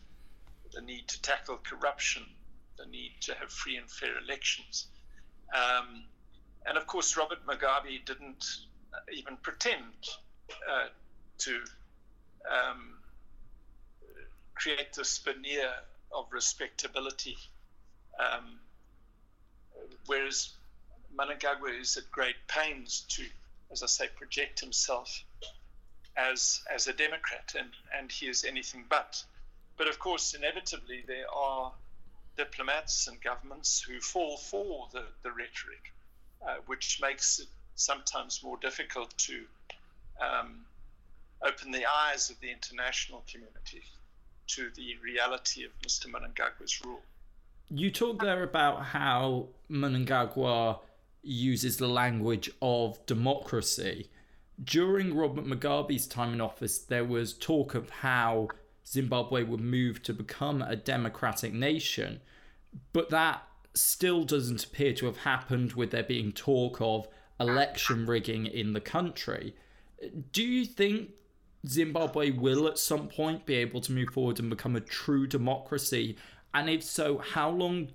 the 0.72 0.80
need 0.80 1.06
to 1.08 1.20
tackle 1.20 1.58
corruption, 1.58 2.22
the 2.78 2.86
need 2.86 3.12
to 3.20 3.34
have 3.34 3.52
free 3.52 3.76
and 3.76 3.90
fair 3.90 4.18
elections. 4.18 4.86
Um, 5.54 6.04
and 6.64 6.78
of 6.78 6.86
course, 6.86 7.16
Robert 7.16 7.44
Mugabe 7.46 8.04
didn't 8.06 8.44
even 9.12 9.36
pretend 9.38 10.08
uh, 10.70 10.88
to 11.38 11.60
um, 12.50 12.94
create 14.54 14.92
this 14.94 15.18
veneer 15.18 15.72
of 16.14 16.26
respectability. 16.32 17.36
Um, 18.18 18.58
whereas 20.06 20.50
Mnangagwa 21.16 21.80
is 21.80 21.96
at 21.96 22.10
great 22.10 22.36
pains 22.48 23.00
to, 23.08 23.24
as 23.70 23.82
I 23.82 23.86
say, 23.86 24.08
project 24.08 24.60
himself 24.60 25.24
as 26.16 26.60
as 26.70 26.86
a 26.86 26.92
Democrat, 26.92 27.54
and, 27.58 27.70
and 27.96 28.12
he 28.12 28.28
is 28.28 28.44
anything 28.44 28.84
but. 28.88 29.24
But 29.76 29.88
of 29.88 29.98
course, 29.98 30.34
inevitably, 30.34 31.04
there 31.06 31.30
are 31.34 31.72
diplomats 32.36 33.08
and 33.08 33.20
governments 33.20 33.80
who 33.80 34.00
fall 34.00 34.36
for 34.36 34.88
the, 34.92 35.04
the 35.22 35.30
rhetoric, 35.30 35.92
uh, 36.46 36.56
which 36.66 37.00
makes 37.00 37.38
it 37.38 37.48
sometimes 37.74 38.42
more 38.42 38.58
difficult 38.58 39.16
to 39.16 39.44
um, 40.20 40.64
open 41.42 41.70
the 41.70 41.86
eyes 41.86 42.30
of 42.30 42.38
the 42.40 42.50
international 42.50 43.24
community 43.30 43.82
to 44.54 44.70
the 44.74 44.96
reality 45.02 45.64
of 45.64 45.70
Mr. 45.80 46.06
Mnangagwa's 46.06 46.84
rule. 46.84 47.00
You 47.70 47.90
talk 47.90 48.20
there 48.20 48.42
about 48.42 48.84
how 48.84 49.48
Mnangagwa 49.70 50.80
uses 51.22 51.78
the 51.78 51.88
language 51.88 52.50
of 52.60 53.04
democracy. 53.06 54.10
During 54.62 55.14
Robert 55.16 55.46
Mugabe's 55.46 56.06
time 56.06 56.34
in 56.34 56.40
office, 56.40 56.78
there 56.78 57.04
was 57.04 57.32
talk 57.32 57.74
of 57.74 57.88
how 57.88 58.48
Zimbabwe 58.86 59.42
would 59.44 59.60
move 59.60 60.02
to 60.02 60.12
become 60.12 60.60
a 60.60 60.76
democratic 60.76 61.54
nation, 61.54 62.20
but 62.92 63.08
that 63.10 63.42
still 63.74 64.24
doesn't 64.24 64.64
appear 64.64 64.92
to 64.94 65.06
have 65.06 65.18
happened, 65.18 65.72
with 65.72 65.92
there 65.92 66.02
being 66.02 66.32
talk 66.32 66.78
of 66.80 67.08
election 67.40 68.04
rigging 68.04 68.46
in 68.46 68.74
the 68.74 68.80
country. 68.80 69.54
Do 70.32 70.42
you 70.42 70.66
think 70.66 71.10
Zimbabwe 71.66 72.30
will 72.30 72.66
at 72.66 72.78
some 72.78 73.08
point 73.08 73.46
be 73.46 73.54
able 73.54 73.80
to 73.82 73.92
move 73.92 74.10
forward 74.10 74.40
and 74.40 74.50
become 74.50 74.76
a 74.76 74.80
true 74.80 75.26
democracy? 75.26 76.16
And 76.54 76.68
if 76.68 76.82
so, 76.82 77.18
how 77.18 77.50
long 77.50 77.88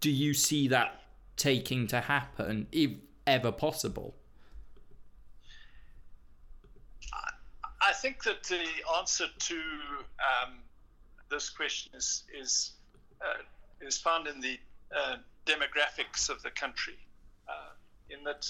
do 0.00 0.10
you 0.10 0.34
see 0.34 0.68
that 0.68 1.02
taking 1.36 1.86
to 1.88 2.00
happen, 2.00 2.66
if 2.72 2.90
ever 3.26 3.52
possible? 3.52 4.14
I 7.82 7.92
think 7.92 8.22
that 8.24 8.42
the 8.44 8.64
answer 8.98 9.26
to 9.38 9.54
um, 9.56 10.58
this 11.30 11.48
question 11.48 11.92
is 11.94 12.24
is 12.38 12.72
uh, 13.20 13.42
is 13.80 13.98
found 13.98 14.26
in 14.26 14.40
the 14.40 14.58
uh, 14.96 15.16
demographics 15.46 16.28
of 16.28 16.42
the 16.42 16.50
country, 16.50 16.98
uh, 17.48 17.72
in 18.10 18.22
that 18.24 18.46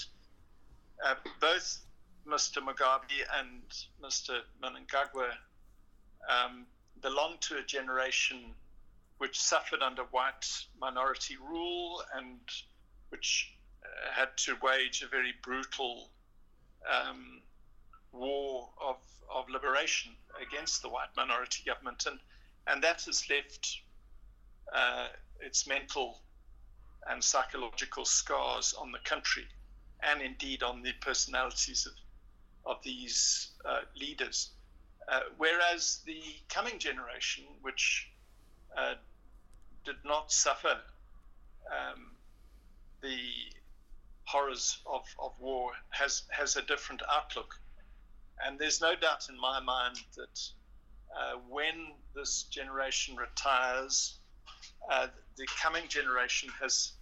uh, 1.05 1.15
both 1.41 1.79
Mr. 2.27 2.63
Mugabe 2.63 3.25
and 3.39 3.63
Mr. 4.03 4.41
Mnangagwa 4.63 5.31
um, 6.29 6.67
belong 7.01 7.37
to 7.41 7.59
a 7.59 7.63
generation 7.63 8.55
which 9.19 9.41
suffered 9.41 9.83
under 9.83 10.03
white 10.05 10.47
minority 10.81 11.37
rule 11.37 12.03
and 12.15 12.41
which 13.11 13.53
uh, 13.85 14.13
had 14.13 14.29
to 14.37 14.57
wage 14.63 15.03
a 15.03 15.09
very 15.09 15.35
brutal 15.43 16.11
um, 16.91 17.41
war 18.13 18.69
of, 18.81 18.97
of 19.35 19.49
liberation 19.51 20.13
against 20.41 20.83
the 20.83 20.89
white 20.89 21.15
minority 21.17 21.63
government. 21.67 22.07
And, 22.07 22.19
and 22.67 22.83
that 22.83 23.03
has 23.03 23.29
left 23.29 23.81
uh, 24.73 25.09
its 25.41 25.67
mental 25.67 26.21
and 27.09 27.23
psychological 27.23 28.05
scars 28.05 28.75
on 28.79 28.93
the 28.93 28.99
country 29.05 29.47
and 30.03 30.23
indeed 30.23 30.63
on 30.63 30.83
the 30.83 30.93
personalities 31.01 31.87
of, 31.87 31.93
of 32.67 32.83
these 32.83 33.51
uh, 33.65 33.81
leaders. 33.99 34.51
Uh, 35.09 35.21
whereas 35.39 36.01
the 36.07 36.23
coming 36.49 36.79
generation, 36.79 37.45
which 37.63 38.09
uh, 38.77 38.95
did 39.85 39.97
not 40.05 40.31
suffer 40.31 40.77
um, 41.71 42.13
the 43.03 43.19
horrors 44.25 44.79
of, 44.87 45.05
of 45.19 45.33
war 45.41 45.73
has 45.91 46.23
has 46.31 46.57
a 46.57 46.63
different 46.63 47.03
outlook. 47.11 47.59
And 48.45 48.59
there's 48.59 48.81
no 48.81 48.95
doubt 48.95 49.29
in 49.29 49.39
my 49.39 49.61
mind 49.61 49.97
that 50.17 50.41
uh, 51.17 51.39
when 51.49 51.93
this 52.15 52.45
generation 52.45 53.17
retires, 53.17 54.19
uh, 54.91 55.09
the 55.37 55.47
coming 55.61 55.89
generation 55.89 56.51
has 56.61 56.93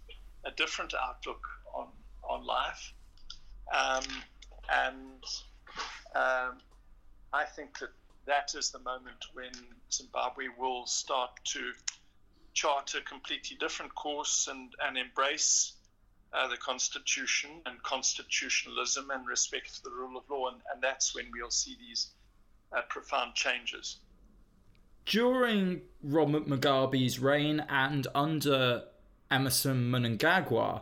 a 0.45 0.51
different 0.51 0.93
outlook 0.93 1.45
on 1.73 1.87
on 2.23 2.45
life, 2.45 2.93
um, 3.73 4.03
and 4.71 5.23
um, 6.15 6.57
I 7.33 7.45
think 7.55 7.79
that 7.79 7.89
that 8.25 8.53
is 8.55 8.71
the 8.71 8.79
moment 8.79 9.25
when 9.33 9.51
Zimbabwe 9.91 10.45
will 10.57 10.85
start 10.85 11.31
to 11.45 11.71
chart 12.53 12.93
a 12.95 13.01
completely 13.01 13.57
different 13.57 13.93
course 13.95 14.47
and, 14.49 14.73
and 14.85 14.97
embrace 14.97 15.73
uh, 16.33 16.47
the 16.47 16.57
Constitution 16.57 17.49
and 17.65 17.81
constitutionalism 17.83 19.09
and 19.11 19.27
respect 19.27 19.69
for 19.69 19.89
the 19.89 19.95
rule 19.95 20.17
of 20.17 20.23
law. 20.29 20.49
And, 20.49 20.61
and 20.73 20.81
that's 20.81 21.15
when 21.15 21.25
we'll 21.33 21.49
see 21.49 21.75
these 21.79 22.11
uh, 22.75 22.81
profound 22.89 23.33
changes. 23.33 23.97
During 25.05 25.81
Robert 26.03 26.47
Mugabe's 26.47 27.19
reign 27.19 27.65
and 27.67 28.05
under 28.13 28.83
Emmerson 29.31 29.91
Mnangagwa, 29.91 30.81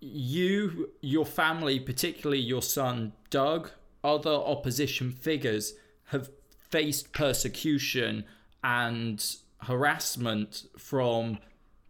you, 0.00 0.90
your 1.02 1.26
family, 1.26 1.80
particularly 1.80 2.40
your 2.40 2.62
son 2.62 3.12
Doug, 3.30 3.70
other 4.04 4.30
opposition 4.30 5.12
figures 5.12 5.74
have 6.06 6.30
faced 6.70 7.12
persecution 7.12 8.24
and 8.62 9.36
harassment 9.62 10.64
from 10.76 11.38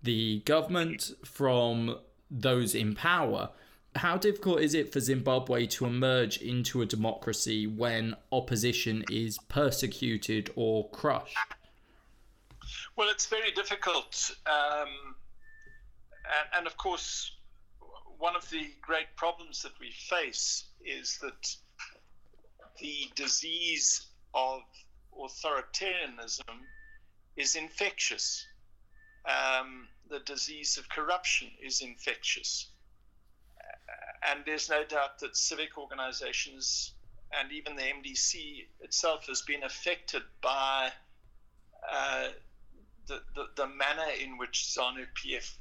the 0.03 0.41
government, 0.41 1.13
from 1.25 1.99
those 2.31 2.75
in 2.75 2.95
power. 2.95 3.51
How 3.97 4.17
difficult 4.17 4.61
is 4.61 4.75
it 4.75 4.93
for 4.93 5.01
Zimbabwe 5.01 5.67
to 5.67 5.87
emerge 5.87 6.39
into 6.39 6.83
a 6.83 6.87
democracy 6.87 7.67
when 7.67 8.15
opposition 8.31 9.05
is 9.11 9.39
persecuted 9.49 10.51
or 10.55 10.89
crushed? 10.91 11.37
Well, 12.97 13.09
it's 13.09 13.27
very 13.27 13.51
difficult. 13.53 14.37
Um, 14.47 14.89
and, 16.25 16.59
and 16.59 16.67
of 16.67 16.77
course, 16.77 17.33
one 18.19 18.37
of 18.37 18.49
the 18.51 18.71
great 18.81 19.07
problems 19.17 19.63
that 19.63 19.73
we 19.81 19.91
face 19.91 20.65
is 20.85 21.19
that 21.23 21.57
the 22.81 23.11
disease 23.15 24.07
of 24.35 24.63
authoritarianism 25.19 26.59
is 27.37 27.57
infectious. 27.57 28.47
Um, 29.25 29.89
the 30.09 30.21
disease 30.21 30.79
of 30.79 30.89
corruption 30.89 31.49
is 31.63 31.81
infectious. 31.81 32.69
And 34.31 34.41
there's 34.45 34.69
no 34.69 34.85
doubt 34.85 35.19
that 35.21 35.37
civic 35.37 35.79
organizations 35.79 36.95
and 37.33 37.53
even 37.53 37.77
the 37.77 37.83
MDC 37.83 38.67
itself 38.81 39.27
has 39.27 39.43
been 39.43 39.63
affected 39.63 40.23
by 40.43 40.91
uh, 41.91 42.29
the, 43.07 43.21
the, 43.35 43.47
the, 43.57 43.67
manner 43.67 44.11
in 44.23 44.39
which 44.39 44.75
ZANU 44.75 45.07
PF 45.15 45.55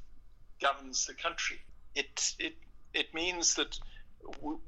governs 0.61 1.05
the 1.05 1.13
country. 1.13 1.59
It, 1.95 2.33
it, 2.39 2.55
it 2.93 3.13
means 3.13 3.55
that 3.55 3.77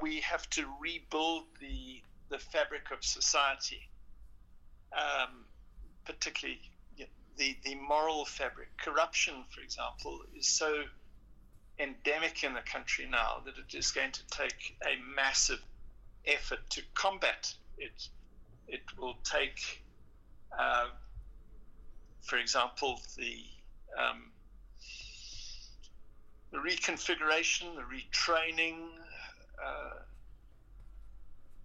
we 0.02 0.20
have 0.22 0.50
to 0.52 0.66
rebuild 0.80 1.44
the, 1.60 2.02
the 2.40 2.58
fabric 2.58 2.92
of 2.92 3.04
society, 3.04 3.90
um, 4.94 5.46
particularly 6.06 6.62
the, 7.38 7.56
the 7.64 7.76
moral 7.76 8.26
fabric. 8.26 8.68
Corruption, 8.78 9.34
for 9.50 9.62
example, 9.62 10.20
is 10.38 10.48
so 10.48 10.84
endemic 11.80 12.44
in 12.44 12.54
the 12.54 12.62
country 12.62 13.08
now 13.10 13.42
that 13.46 13.56
it 13.58 13.78
is 13.78 13.92
going 13.92 14.12
to 14.12 14.22
take 14.28 14.76
a 14.84 15.16
massive 15.16 15.62
effort 16.26 16.60
to 16.70 16.82
combat 16.94 17.54
it. 17.78 18.08
It 18.68 18.82
will 18.98 19.16
take, 19.24 19.84
uh, 20.58 20.88
for 22.22 22.38
example, 22.38 23.00
the 23.18 23.44
um, 23.98 24.32
the 26.52 26.58
reconfiguration, 26.58 27.76
the 27.76 27.84
retraining 27.84 28.90
uh, 29.64 30.00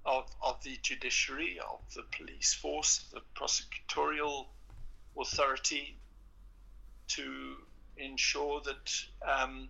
of, 0.06 0.26
of 0.42 0.62
the 0.62 0.78
judiciary, 0.82 1.58
of 1.60 1.80
the 1.94 2.02
police 2.16 2.52
force, 2.54 3.04
the 3.12 3.20
prosecutorial 3.34 4.46
authority 5.18 5.96
to 7.08 7.54
ensure 7.96 8.60
that 8.64 8.92
um, 9.26 9.68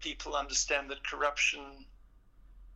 people 0.00 0.34
understand 0.34 0.90
that 0.90 1.04
corruption 1.06 1.60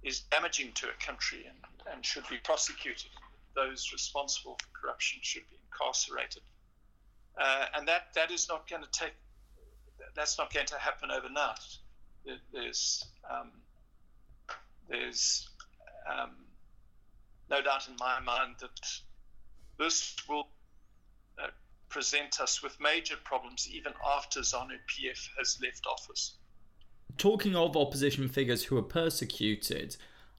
is 0.02 0.20
damaging 0.30 0.72
to 0.72 0.87
a 0.87 1.04
country 1.04 1.46
and, 1.46 1.92
and 1.92 2.04
should 2.04 2.28
be 2.28 2.37
prosecuted. 2.38 3.10
Those 3.54 3.90
responsible 3.92 4.56
for 4.60 4.80
corruption 4.80 5.20
should 5.22 5.48
be 5.48 5.56
incarcerated. 5.70 6.42
Uh, 7.40 7.66
and 7.76 7.88
that, 7.88 8.14
that 8.14 8.30
is 8.30 8.48
not 8.48 8.68
going 8.68 8.82
to 8.82 8.90
take, 8.90 9.14
that's 10.14 10.38
not 10.38 10.52
going 10.52 10.66
to 10.66 10.78
happen 10.78 11.10
overnight. 11.10 11.58
There's, 12.52 13.04
um, 13.30 13.50
there's 14.88 15.48
um, 16.06 16.30
no 17.50 17.62
doubt 17.62 17.88
in 17.88 17.96
my 17.98 18.20
mind 18.20 18.57
that 18.61 18.80
this 19.78 20.16
will 20.28 20.48
uh, 21.42 21.48
present 21.88 22.40
us 22.40 22.62
with 22.62 22.80
major 22.80 23.16
problems 23.24 23.68
even 23.70 23.92
after 24.16 24.40
ZANU 24.40 24.78
PF 24.88 25.28
has 25.38 25.59
left 25.62 25.87
office. 25.87 26.35
Talking 27.16 27.54
of 27.54 27.76
opposition 27.76 28.28
figures 28.28 28.64
who 28.64 28.76
are 28.76 28.83
persecuted, 28.83 29.96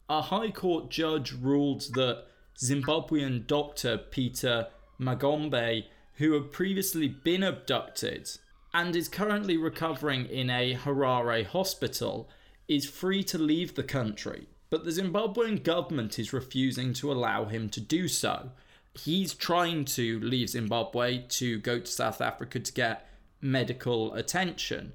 a 0.10 0.22
High 0.22 0.52
Court 0.52 0.90
judge 0.90 1.32
ruled 1.32 1.82
that 1.94 2.26
Zimbabwean 2.58 3.48
doctor 3.48 3.98
Peter 3.98 4.68
Magombe, 5.00 5.86
who 6.16 6.34
had 6.34 6.52
previously 6.52 7.08
been 7.08 7.44
abducted 7.44 8.30
and 8.74 8.96
is 8.96 9.08
currently 9.08 9.58
recovering 9.58 10.26
in 10.26 10.50
a 10.50 10.76
Harare 10.76 11.46
hospital, 11.46 12.30
is 12.68 12.90
free 12.90 13.24
to 13.24 13.38
leave 13.38 13.76
the 13.76 13.84
country. 13.84 14.48
But 14.70 14.84
the 14.84 14.92
Zimbabwean 14.92 15.64
government 15.64 16.18
is 16.20 16.34
refusing 16.34 16.94
to 16.94 17.12
allow 17.12 17.46
him 17.46 17.70
to 17.70 17.82
do 17.82 18.08
so 18.08 18.52
he's 18.98 19.34
trying 19.34 19.86
to 19.86 20.20
leave 20.22 20.50
Zimbabwe 20.50 21.24
to 21.30 21.60
go 21.60 21.80
to 21.80 21.88
South 21.88 22.22
Africa 22.22 22.60
to 22.60 22.74
get 22.74 23.10
medical 23.42 24.14
attention. 24.14 24.94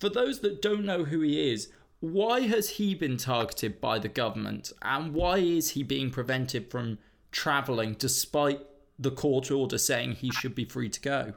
For 0.00 0.08
those 0.08 0.40
that 0.40 0.60
don't 0.60 0.84
know 0.84 1.04
who 1.04 1.20
he 1.20 1.52
is, 1.52 1.68
why 2.00 2.40
has 2.40 2.68
he 2.70 2.94
been 2.94 3.16
targeted 3.16 3.80
by 3.80 4.00
the 4.00 4.08
government 4.08 4.72
and 4.82 5.14
why 5.14 5.38
is 5.38 5.70
he 5.70 5.84
being 5.84 6.10
prevented 6.10 6.70
from 6.70 6.98
travelling 7.30 7.94
despite 7.94 8.60
the 8.98 9.12
court 9.12 9.50
order 9.50 9.78
saying 9.78 10.12
he 10.12 10.30
should 10.30 10.54
be 10.54 10.64
free 10.64 10.88
to 10.88 11.00
go? 11.00 11.34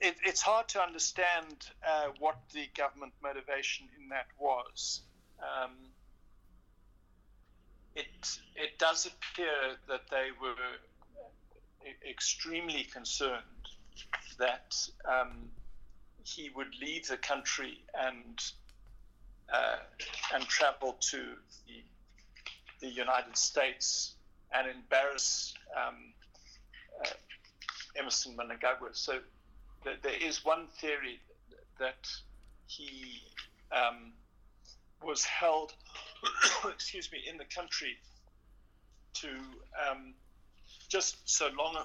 It, 0.00 0.16
it's 0.24 0.40
hard 0.40 0.66
to 0.68 0.82
understand 0.82 1.68
uh, 1.86 2.06
what 2.18 2.38
the 2.54 2.70
government 2.74 3.12
motivation 3.22 3.86
in 4.00 4.08
that 4.08 4.28
was. 4.38 5.02
Um, 5.40 5.72
it 7.94 8.38
it 8.56 8.78
does 8.78 9.06
appear 9.06 9.76
that 9.88 10.02
they 10.10 10.28
were 10.40 10.54
extremely 12.08 12.84
concerned 12.84 13.40
that 14.38 14.74
um, 15.08 15.50
he 16.24 16.50
would 16.54 16.74
leave 16.80 17.06
the 17.06 17.16
country 17.16 17.78
and 17.94 18.42
uh, 19.52 19.76
and 20.34 20.44
travel 20.44 20.96
to 21.00 21.18
the, 21.66 21.82
the 22.80 22.88
United 22.88 23.36
States 23.36 24.14
and 24.52 24.68
embarrass 24.68 25.54
um, 25.76 25.96
uh, 27.04 27.08
Emmerson 27.96 28.36
Mnangagwa. 28.36 28.90
So 28.92 29.18
th- 29.84 29.98
there 30.02 30.14
is 30.20 30.44
one 30.44 30.68
theory 30.80 31.20
that 31.78 32.08
he 32.66 33.22
um, 33.72 34.12
was 35.02 35.24
held 35.24 35.74
excuse 36.68 37.10
me, 37.12 37.18
in 37.28 37.36
the 37.36 37.44
country 37.44 37.96
to 39.14 39.28
um, 39.90 40.14
just 40.88 41.16
so 41.28 41.48
long, 41.58 41.84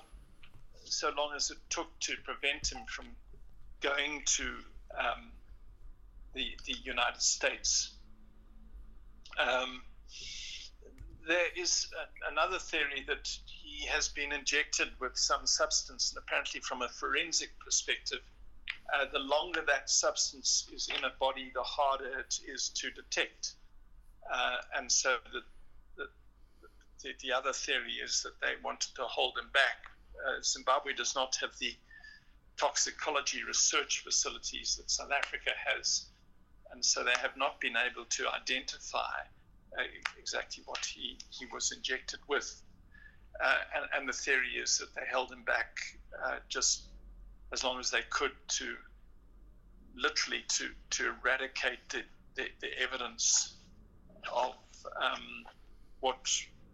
so 0.83 1.11
long 1.17 1.33
as 1.35 1.51
it 1.51 1.57
took 1.69 1.87
to 2.01 2.13
prevent 2.23 2.71
him 2.71 2.85
from 2.87 3.07
going 3.81 4.23
to 4.25 4.43
um, 4.97 5.31
the 6.33 6.55
the 6.65 6.75
United 6.83 7.21
States. 7.21 7.93
Um, 9.37 9.81
there 11.27 11.47
is 11.57 11.87
a, 11.99 12.31
another 12.31 12.59
theory 12.59 13.03
that 13.07 13.27
he 13.45 13.85
has 13.87 14.07
been 14.09 14.31
injected 14.31 14.89
with 14.99 15.17
some 15.17 15.45
substance, 15.45 16.13
and 16.13 16.23
apparently, 16.23 16.61
from 16.61 16.81
a 16.81 16.89
forensic 16.89 17.49
perspective, 17.59 18.19
uh, 18.93 19.05
the 19.11 19.19
longer 19.19 19.63
that 19.67 19.89
substance 19.89 20.69
is 20.73 20.89
in 20.89 21.03
a 21.03 21.11
body, 21.19 21.51
the 21.53 21.63
harder 21.63 22.19
it 22.19 22.39
is 22.47 22.69
to 22.69 22.91
detect. 22.91 23.53
Uh, 24.31 24.57
and 24.77 24.91
so 24.91 25.15
the, 25.33 25.41
the, 25.97 26.07
the, 27.01 27.09
the, 27.21 27.31
other 27.31 27.53
theory 27.53 27.93
is 28.03 28.21
that 28.23 28.39
they 28.41 28.53
wanted 28.63 28.93
to 28.95 29.03
hold 29.03 29.37
him 29.37 29.49
back. 29.53 29.89
Uh, 30.15 30.41
Zimbabwe 30.43 30.93
does 30.93 31.15
not 31.15 31.35
have 31.41 31.51
the 31.59 31.73
toxicology 32.57 33.43
research 33.43 34.01
facilities 34.03 34.77
that 34.77 34.89
South 34.89 35.11
Africa 35.11 35.51
has. 35.65 36.05
And 36.71 36.83
so 36.83 37.03
they 37.03 37.13
have 37.21 37.37
not 37.37 37.59
been 37.59 37.75
able 37.77 38.05
to 38.05 38.25
identify 38.29 39.21
uh, 39.77 39.83
exactly 40.17 40.63
what 40.65 40.83
he, 40.85 41.17
he 41.29 41.45
was 41.53 41.71
injected 41.71 42.19
with. 42.27 42.61
Uh, 43.43 43.57
and, 43.75 43.85
and, 43.93 44.09
the 44.09 44.13
theory 44.13 44.55
is 44.55 44.77
that 44.77 44.93
they 44.95 45.01
held 45.09 45.29
him 45.29 45.43
back 45.43 45.77
uh, 46.23 46.37
just 46.47 46.87
as 47.53 47.63
long 47.63 47.79
as 47.79 47.91
they 47.91 48.01
could 48.09 48.31
to 48.47 48.75
literally 49.95 50.43
to, 50.49 50.69
to 50.89 51.13
eradicate 51.21 51.79
the, 51.89 52.01
the, 52.35 52.47
the 52.61 52.81
evidence 52.81 53.55
of 54.33 54.55
um, 55.01 55.43
what 55.99 56.17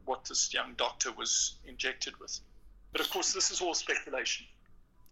what 0.06 0.26
this 0.26 0.54
young 0.54 0.74
doctor 0.78 1.12
was 1.12 1.60
injected 1.66 2.20
with. 2.20 2.40
But 2.92 3.02
of 3.02 3.10
course, 3.12 3.34
this 3.34 3.52
is 3.52 3.62
all 3.62 3.74
speculation. 3.74 4.48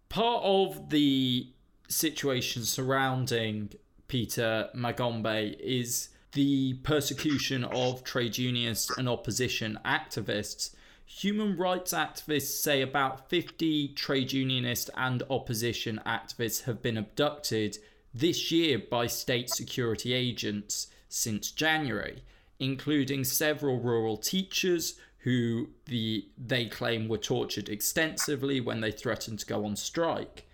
Part 0.08 0.42
of 0.44 0.90
the 0.90 1.52
situation 1.88 2.64
surrounding 2.64 3.70
Peter 4.08 4.68
Magombe 4.74 5.58
is 5.60 6.08
the 6.32 6.74
persecution 6.82 7.64
of 7.64 8.04
trade 8.04 8.36
unionists 8.36 8.96
and 8.98 9.08
opposition 9.08 9.78
activists. 9.84 10.74
Human 11.18 11.56
rights 11.56 11.92
activists 11.92 12.62
say 12.62 12.80
about 12.80 13.28
50 13.28 13.88
trade 13.88 14.32
unionist 14.32 14.88
and 14.96 15.22
opposition 15.28 16.00
activists 16.06 16.62
have 16.62 16.80
been 16.80 16.96
abducted 16.96 17.76
this 18.14 18.50
year 18.50 18.78
by 18.78 19.06
state 19.06 19.50
security 19.50 20.14
agents 20.14 20.86
since 21.08 21.50
January, 21.50 22.22
including 22.58 23.24
several 23.24 23.80
rural 23.80 24.16
teachers 24.16 24.94
who 25.18 25.68
the 25.86 26.26
they 26.38 26.66
claim 26.66 27.08
were 27.08 27.18
tortured 27.18 27.68
extensively 27.68 28.60
when 28.60 28.80
they 28.80 28.92
threatened 28.92 29.40
to 29.40 29.46
go 29.46 29.66
on 29.66 29.76
strike. 29.76 30.46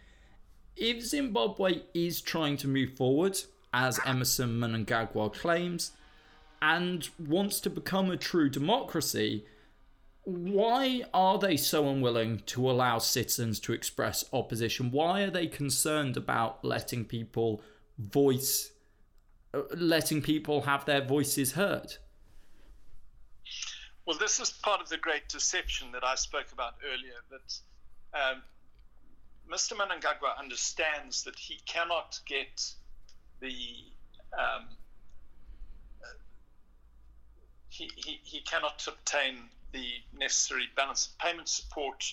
If 0.75 1.05
Zimbabwe 1.05 1.83
is 1.95 2.21
trying 2.21 2.57
to 2.57 2.69
move 2.69 2.95
forward, 2.95 3.39
as 3.75 4.01
Emmerson 4.05 4.59
Mnangagwa 4.59 5.33
claims, 5.35 5.93
and 6.63 7.09
wants 7.19 7.61
to 7.61 7.71
become 7.71 8.11
a 8.11 8.17
true 8.17 8.49
democracy, 8.49 9.45
why 10.27 11.03
are 11.15 11.39
they 11.39 11.57
so 11.57 11.89
unwilling 11.89 12.43
to 12.47 12.69
allow 12.69 12.99
citizens 12.99 13.61
to 13.61 13.73
express 13.73 14.25
opposition? 14.33 14.91
Why 14.91 15.23
are 15.23 15.31
they 15.31 15.47
concerned 15.47 16.17
about 16.17 16.65
letting 16.65 17.05
people 17.05 17.63
voice, 17.97 18.73
uh, 19.55 19.63
letting 19.77 20.21
people 20.23 20.63
have 20.63 20.85
their 20.85 21.01
voices 21.01 21.53
heard? 21.53 21.95
Well, 24.05 24.19
this 24.19 24.41
is 24.41 24.51
part 24.51 24.81
of 24.81 24.89
the 24.89 24.97
great 24.97 25.29
deception 25.29 25.93
that 25.93 26.03
I 26.03 26.17
spoke 26.17 26.51
about 26.53 26.75
earlier. 26.85 27.23
That 27.31 27.59
um, 28.13 28.43
Mr. 29.49 29.75
Mnangagwa 29.75 30.37
understands 30.37 31.23
that 31.23 31.39
he 31.39 31.61
cannot 31.67 32.19
get 32.27 32.69
the 33.39 33.55
um, 34.37 34.67
he, 37.69 37.91
he, 37.95 38.19
he 38.25 38.41
cannot 38.41 38.85
obtain 38.89 39.51
the 39.73 39.87
necessary 40.19 40.69
balance 40.77 41.09
of 41.09 41.19
payment 41.19 41.49
support 41.49 42.05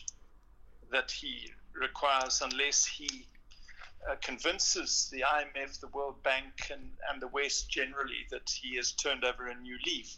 that 0.91 1.11
he 1.11 1.51
requires 1.73 2.41
unless 2.41 2.85
he 2.85 3.25
uh, 4.09 4.15
convinces 4.21 5.09
the 5.11 5.21
IMF, 5.21 5.79
the 5.79 5.87
World 5.87 6.21
Bank, 6.23 6.69
and, 6.71 6.91
and 7.11 7.21
the 7.21 7.27
West 7.27 7.69
generally 7.69 8.27
that 8.31 8.49
he 8.49 8.75
has 8.75 8.91
turned 8.91 9.23
over 9.23 9.47
a 9.47 9.55
new 9.55 9.77
leaf. 9.85 10.17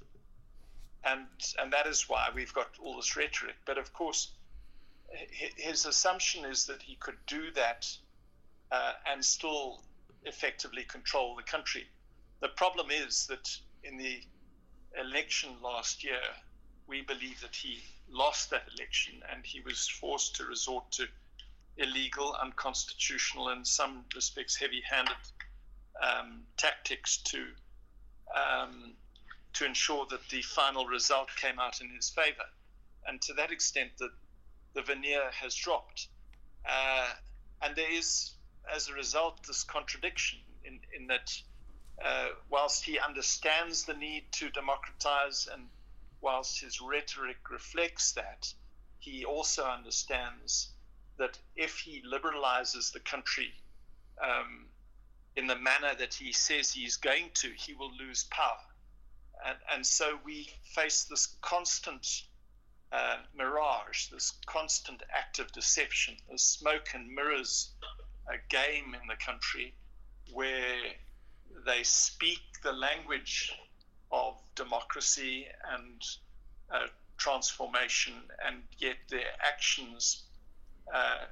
And, 1.03 1.27
and 1.59 1.71
that 1.71 1.85
is 1.85 2.09
why 2.09 2.29
we've 2.33 2.53
got 2.53 2.67
all 2.81 2.95
this 2.95 3.15
rhetoric. 3.15 3.55
But 3.65 3.77
of 3.77 3.93
course, 3.93 4.31
his 5.57 5.85
assumption 5.85 6.45
is 6.45 6.65
that 6.65 6.81
he 6.81 6.95
could 6.95 7.17
do 7.27 7.51
that 7.51 7.87
uh, 8.71 8.93
and 9.11 9.23
still 9.23 9.83
effectively 10.23 10.83
control 10.83 11.35
the 11.35 11.43
country. 11.43 11.85
The 12.41 12.49
problem 12.49 12.87
is 12.89 13.27
that 13.27 13.49
in 13.83 13.97
the 13.97 14.19
election 14.99 15.51
last 15.63 16.03
year, 16.03 16.21
we 16.87 17.01
believe 17.01 17.41
that 17.41 17.55
he 17.55 17.79
lost 18.09 18.49
that 18.51 18.63
election 18.77 19.15
and 19.31 19.45
he 19.45 19.61
was 19.61 19.87
forced 19.87 20.35
to 20.35 20.45
resort 20.45 20.91
to 20.91 21.07
illegal, 21.77 22.35
unconstitutional, 22.41 23.49
and 23.49 23.59
in 23.59 23.65
some 23.65 24.05
respects 24.15 24.55
heavy 24.55 24.81
handed 24.89 25.15
um, 26.01 26.41
tactics 26.57 27.17
to. 27.17 27.45
Um, 28.35 28.93
to 29.55 29.65
ensure 29.65 30.05
that 30.09 30.19
the 30.29 30.41
final 30.41 30.85
result 30.85 31.29
came 31.37 31.59
out 31.59 31.79
in 31.81 31.89
his 31.89 32.09
favor. 32.09 32.45
And 33.07 33.21
to 33.21 33.33
that 33.35 33.51
extent, 33.51 33.91
the, 33.97 34.09
the 34.73 34.81
veneer 34.81 35.31
has 35.31 35.55
dropped. 35.55 36.07
Uh, 36.67 37.07
and 37.61 37.75
there 37.75 37.91
is, 37.91 38.31
as 38.73 38.89
a 38.89 38.93
result, 38.93 39.45
this 39.47 39.63
contradiction 39.63 40.39
in, 40.65 40.79
in 40.95 41.07
that 41.07 41.31
uh, 42.03 42.27
whilst 42.49 42.83
he 42.83 42.99
understands 42.99 43.85
the 43.85 43.93
need 43.93 44.23
to 44.33 44.49
democratize 44.49 45.47
and 45.51 45.63
whilst 46.25 46.59
his 46.59 46.81
rhetoric 46.81 47.51
reflects 47.51 48.13
that, 48.13 48.51
he 48.97 49.23
also 49.23 49.63
understands 49.63 50.71
that 51.19 51.37
if 51.55 51.77
he 51.77 52.01
liberalizes 52.01 52.91
the 52.91 52.99
country 52.99 53.53
um, 54.19 54.65
in 55.35 55.45
the 55.45 55.55
manner 55.55 55.93
that 55.99 56.15
he 56.15 56.33
says 56.33 56.71
he's 56.71 56.97
going 56.97 57.29
to, 57.35 57.51
he 57.55 57.73
will 57.75 57.91
lose 57.95 58.23
power. 58.31 58.65
And, 59.45 59.57
and 59.71 59.85
so 59.85 60.17
we 60.25 60.49
face 60.63 61.03
this 61.03 61.27
constant 61.41 62.23
uh, 62.91 63.17
mirage, 63.37 64.07
this 64.07 64.33
constant 64.47 65.03
act 65.15 65.37
of 65.37 65.51
deception, 65.51 66.17
this 66.31 66.41
smoke 66.41 66.89
and 66.95 67.13
mirrors 67.13 67.69
a 68.27 68.37
game 68.49 68.95
in 68.99 69.07
the 69.07 69.23
country 69.23 69.75
where 70.33 70.79
they 71.67 71.83
speak 71.83 72.41
the 72.63 72.73
language 72.73 73.53
of 74.11 74.35
democracy 74.55 75.47
and 75.73 76.01
uh, 76.71 76.87
transformation, 77.17 78.13
and 78.45 78.61
yet 78.77 78.97
their 79.09 79.31
actions 79.41 80.23
uh, 80.93 81.25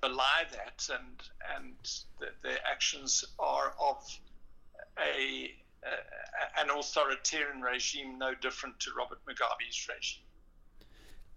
belie 0.00 0.46
that, 0.52 0.88
and 0.92 1.22
and 1.56 1.74
the, 2.20 2.26
their 2.42 2.58
actions 2.70 3.24
are 3.38 3.74
of 3.80 4.04
a 4.98 5.54
uh, 5.86 6.60
an 6.60 6.70
authoritarian 6.70 7.62
regime 7.62 8.18
no 8.18 8.34
different 8.34 8.78
to 8.80 8.90
Robert 8.96 9.18
Mugabe's 9.26 9.88
regime. 9.88 10.22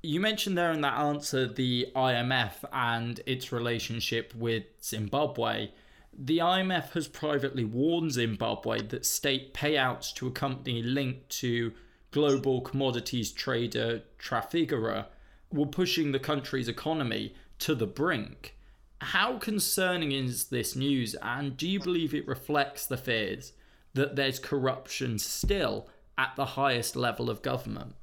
You 0.03 0.19
mentioned 0.19 0.57
there 0.57 0.71
in 0.71 0.81
that 0.81 0.97
answer 0.97 1.47
the 1.47 1.87
IMF 1.95 2.53
and 2.73 3.21
its 3.27 3.51
relationship 3.51 4.33
with 4.33 4.63
Zimbabwe. 4.83 5.69
The 6.17 6.39
IMF 6.39 6.91
has 6.91 7.07
privately 7.07 7.63
warned 7.63 8.11
Zimbabwe 8.11 8.81
that 8.87 9.05
state 9.05 9.53
payouts 9.53 10.13
to 10.15 10.27
a 10.27 10.31
company 10.31 10.83
linked 10.83 11.29
to 11.39 11.73
global 12.11 12.61
commodities 12.61 13.31
trader 13.31 14.03
Trafigura 14.19 15.07
were 15.51 15.65
pushing 15.65 16.11
the 16.11 16.19
country's 16.19 16.67
economy 16.67 17.33
to 17.59 17.75
the 17.75 17.87
brink. 17.87 18.55
How 18.99 19.37
concerning 19.37 20.11
is 20.11 20.45
this 20.45 20.75
news, 20.75 21.15
and 21.21 21.57
do 21.57 21.67
you 21.67 21.79
believe 21.79 22.13
it 22.13 22.27
reflects 22.27 22.85
the 22.85 22.97
fears 22.97 23.53
that 23.93 24.15
there's 24.15 24.37
corruption 24.37 25.17
still 25.17 25.87
at 26.17 26.35
the 26.35 26.45
highest 26.45 26.95
level 26.95 27.29
of 27.29 27.41
government? 27.41 27.95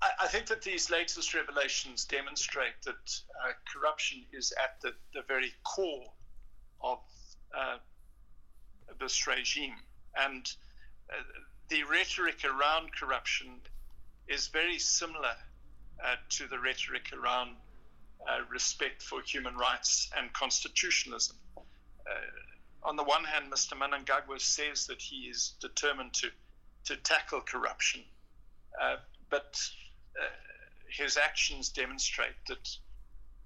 I 0.00 0.21
think 0.32 0.46
that 0.46 0.62
these 0.62 0.88
latest 0.88 1.34
revelations 1.34 2.06
demonstrate 2.06 2.80
that 2.86 3.20
uh, 3.44 3.52
corruption 3.70 4.24
is 4.32 4.50
at 4.52 4.80
the, 4.80 4.94
the 5.12 5.20
very 5.28 5.52
core 5.62 6.10
of 6.80 7.00
uh, 7.54 7.76
this 8.98 9.26
regime. 9.26 9.74
And 10.16 10.50
uh, 11.10 11.22
the 11.68 11.82
rhetoric 11.84 12.46
around 12.46 12.96
corruption 12.98 13.60
is 14.26 14.48
very 14.48 14.78
similar 14.78 15.36
uh, 16.02 16.14
to 16.30 16.46
the 16.48 16.58
rhetoric 16.58 17.10
around 17.12 17.50
uh, 18.26 18.38
respect 18.50 19.02
for 19.02 19.20
human 19.20 19.54
rights 19.54 20.10
and 20.16 20.32
constitutionalism. 20.32 21.36
Uh, 21.58 21.62
on 22.88 22.96
the 22.96 23.04
one 23.04 23.24
hand, 23.24 23.52
Mr. 23.52 23.74
Mnangagwa 23.74 24.40
says 24.40 24.86
that 24.86 25.02
he 25.02 25.26
is 25.26 25.56
determined 25.60 26.14
to, 26.14 26.28
to 26.86 26.96
tackle 26.96 27.42
corruption, 27.42 28.00
but 29.28 29.60
uh, 30.20 30.26
his 30.88 31.16
actions 31.16 31.70
demonstrate 31.70 32.36
that 32.48 32.68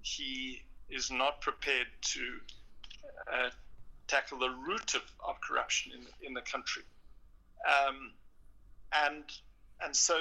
he 0.01 0.61
is 0.89 1.11
not 1.11 1.41
prepared 1.41 1.87
to 2.01 2.21
uh, 3.31 3.49
tackle 4.07 4.39
the 4.39 4.49
root 4.49 4.95
of, 4.95 5.01
of 5.27 5.39
corruption 5.41 5.91
in, 5.93 6.27
in 6.27 6.33
the 6.33 6.41
country. 6.41 6.83
Um, 7.67 8.11
and, 8.93 9.23
and 9.81 9.95
so, 9.95 10.17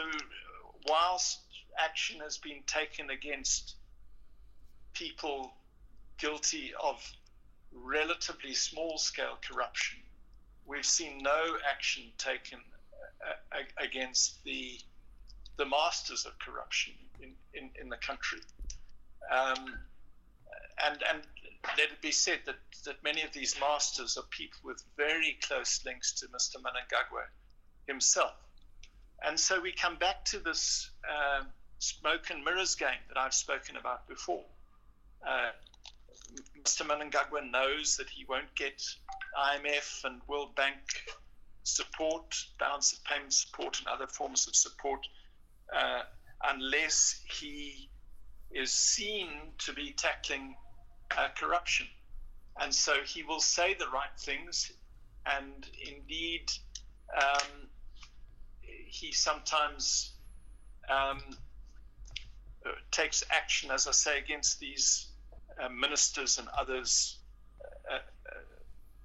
whilst 0.89 1.41
action 1.79 2.21
has 2.21 2.39
been 2.39 2.63
taken 2.67 3.11
against 3.11 3.77
people 4.95 5.53
guilty 6.19 6.73
of 6.83 7.03
relatively 7.73 8.55
small 8.55 8.97
scale 8.99 9.39
corruption. 9.47 9.99
We've 10.65 10.87
seen 10.87 11.19
no 11.19 11.57
action 11.71 12.05
taken 12.19 12.59
uh, 13.27 13.59
against 13.79 14.43
the 14.45 14.79
the 15.57 15.66
masters 15.66 16.27
of 16.27 16.38
corruption 16.38 16.92
in, 17.21 17.33
in, 17.55 17.71
in 17.81 17.88
the 17.88 17.97
country. 17.97 18.40
Um, 19.33 19.75
and, 20.85 21.03
and 21.11 21.23
let 21.79 21.90
it 21.90 22.01
be 22.03 22.12
said 22.12 22.40
that, 22.47 22.57
that 22.85 23.03
many 23.03 23.23
of 23.23 23.33
these 23.33 23.59
masters 23.61 24.16
are 24.16 24.25
people 24.31 24.59
with 24.64 24.83
very 24.97 25.38
close 25.42 25.85
links 25.85 26.12
to 26.12 26.27
Mr. 26.29 26.57
Mnangagwa 26.57 27.25
himself. 27.87 28.35
And 29.25 29.38
so 29.40 29.61
we 29.61 29.73
come 29.73 29.97
back 29.97 30.25
to 30.27 30.38
this 30.38 30.90
uh, 31.09 31.45
smoke 31.79 32.31
and 32.31 32.45
mirrors 32.45 32.75
game 32.75 33.03
that 33.09 33.19
I've 33.19 33.35
spoken 33.35 33.77
about 33.77 34.07
before. 34.07 34.45
Uh, 35.27 35.51
Mr. 36.62 36.87
Mnangagwa 36.87 37.51
knows 37.51 37.97
that 37.97 38.11
he 38.11 38.25
won't 38.25 38.55
get 38.55 38.83
IMF 39.38 40.05
and 40.05 40.21
World 40.29 40.55
Bank 40.55 40.79
support, 41.62 42.37
balance 42.59 42.92
of 42.92 43.05
payment 43.05 43.33
support, 43.33 43.79
and 43.79 43.88
other 43.88 44.07
forms 44.07 44.47
of 44.47 44.55
support 44.55 45.07
uh, 45.74 46.02
unless 46.44 47.20
he 47.40 47.88
is 48.50 48.72
seen 48.72 49.29
to 49.59 49.72
be 49.72 49.92
tackling 49.92 50.55
uh, 51.16 51.29
corruption. 51.37 51.87
And 52.61 52.74
so 52.74 52.94
he 53.05 53.22
will 53.22 53.40
say 53.40 53.74
the 53.74 53.88
right 53.88 54.18
things, 54.18 54.72
and 55.26 55.66
indeed, 55.87 56.50
um, 57.14 57.68
he 58.87 59.12
sometimes 59.12 60.12
um, 60.88 61.20
takes 62.90 63.24
action, 63.31 63.70
as 63.70 63.87
I 63.87 63.92
say, 63.92 64.18
against 64.18 64.59
these 64.59 65.09
uh, 65.62 65.68
ministers 65.68 66.38
and 66.38 66.48
others 66.59 67.18
uh, 67.90 67.96
uh, 67.96 67.98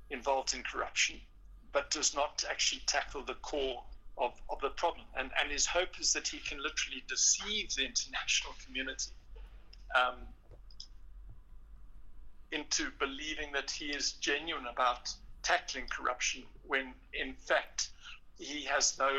involved 0.10 0.54
in 0.54 0.64
corruption, 0.64 1.18
but 1.74 1.90
does 1.92 2.16
not 2.16 2.44
actually 2.50 2.82
tackle 2.86 3.24
the 3.24 3.36
core 3.36 3.84
of, 4.18 4.34
of 4.50 4.60
the 4.62 4.70
problem. 4.70 5.06
And, 5.18 5.32
and 5.42 5.52
his 5.52 5.66
hope 5.66 6.00
is 6.00 6.14
that 6.14 6.28
he 6.28 6.40
can 6.40 6.62
literally 6.62 7.04
deceive 7.08 7.74
the 7.76 7.86
international 7.86 8.54
community 8.66 9.12
um, 9.96 10.16
into 12.52 12.90
believing 13.00 13.52
that 13.54 13.72
he 13.72 13.86
is 13.86 14.14
genuine 14.14 14.66
about 14.72 15.10
tackling 15.44 15.86
corruption 15.90 16.44
when, 16.68 16.94
in 17.14 17.34
fact, 17.34 17.90
he 18.38 18.64
has 18.66 18.98
no 19.00 19.10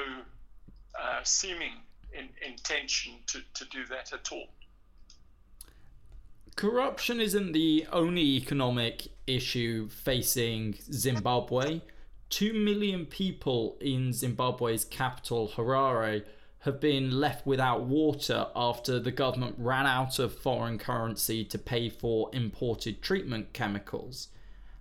uh, 1.01 1.21
seeming 1.25 1.73
in, 2.13 2.29
intention 2.47 3.15
to, 3.27 3.41
to 3.55 3.65
do 3.67 3.85
that 3.87 4.13
at 4.13 4.31
all. 4.33 4.49
Corruption 6.55 7.21
isn't 7.21 7.53
the 7.53 7.87
only 7.93 8.37
economic 8.37 9.09
issue 9.27 9.89
facing 9.89 10.75
Zimbabwe. 10.93 11.81
Two 12.33 12.55
million 12.55 13.05
people 13.05 13.77
in 13.79 14.15
Zimbabwe's 14.15 14.87
capital, 14.87 15.49
Harare, 15.55 16.25
have 16.61 16.81
been 16.81 17.21
left 17.21 17.47
without 17.47 17.83
water 17.83 18.47
after 18.57 18.99
the 18.99 19.11
government 19.11 19.55
ran 19.59 19.85
out 19.85 20.19
of 20.19 20.35
foreign 20.39 20.79
currency 20.79 21.45
to 21.45 21.59
pay 21.59 21.91
for 21.91 22.31
imported 22.33 23.03
treatment 23.03 23.53
chemicals. 23.53 24.29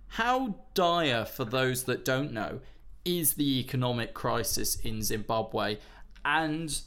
How 0.08 0.54
dire, 0.72 1.26
for 1.26 1.44
those 1.44 1.84
that 1.84 2.06
don't 2.06 2.32
know, 2.32 2.60
is 3.04 3.34
the 3.34 3.60
economic 3.60 4.14
crisis 4.14 4.76
in 4.76 5.02
Zimbabwe? 5.02 5.76
And 6.24 6.80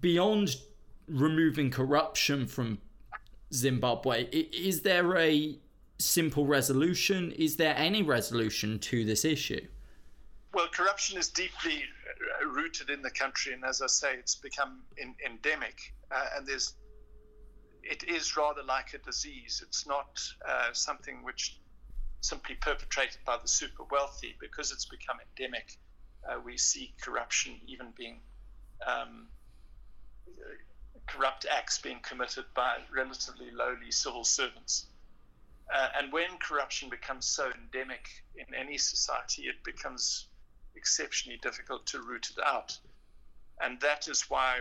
beyond 0.00 0.56
removing 1.06 1.70
corruption 1.70 2.48
from 2.48 2.78
Zimbabwe, 3.54 4.24
is 4.24 4.80
there 4.80 5.16
a 5.16 5.60
simple 6.00 6.44
resolution? 6.44 7.30
Is 7.30 7.54
there 7.54 7.76
any 7.76 8.02
resolution 8.02 8.80
to 8.80 9.04
this 9.04 9.24
issue? 9.24 9.64
Well, 10.54 10.68
corruption 10.68 11.18
is 11.18 11.28
deeply 11.28 11.82
uh, 12.42 12.46
rooted 12.46 12.90
in 12.90 13.02
the 13.02 13.10
country, 13.10 13.52
and 13.52 13.64
as 13.64 13.82
I 13.82 13.86
say, 13.86 14.14
it's 14.14 14.36
become 14.36 14.82
in, 14.96 15.14
endemic. 15.24 15.78
Uh, 16.10 16.24
and 16.36 16.46
there's, 16.46 16.74
it 17.82 18.04
is 18.04 18.36
rather 18.36 18.62
like 18.62 18.94
a 18.94 18.98
disease. 18.98 19.62
It's 19.66 19.86
not 19.86 20.18
uh, 20.48 20.72
something 20.72 21.22
which 21.22 21.60
simply 22.20 22.54
perpetrated 22.56 23.18
by 23.26 23.36
the 23.40 23.48
super 23.48 23.84
wealthy 23.90 24.36
because 24.40 24.72
it's 24.72 24.86
become 24.86 25.18
endemic. 25.20 25.78
Uh, 26.28 26.40
we 26.44 26.56
see 26.56 26.94
corruption 27.00 27.52
even 27.66 27.92
being 27.96 28.20
um, 28.86 29.28
corrupt 31.06 31.46
acts 31.50 31.78
being 31.78 32.00
committed 32.02 32.44
by 32.54 32.78
relatively 32.94 33.50
lowly 33.50 33.90
civil 33.90 34.24
servants. 34.24 34.86
Uh, 35.74 35.88
and 35.98 36.12
when 36.12 36.38
corruption 36.38 36.88
becomes 36.88 37.26
so 37.26 37.50
endemic 37.62 38.08
in 38.36 38.54
any 38.54 38.78
society, 38.78 39.42
it 39.42 39.62
becomes 39.64 40.28
exceptionally 40.78 41.38
difficult 41.42 41.84
to 41.86 42.00
root 42.00 42.30
it 42.30 42.42
out. 42.44 42.78
And 43.60 43.80
that 43.80 44.08
is 44.08 44.22
why 44.30 44.60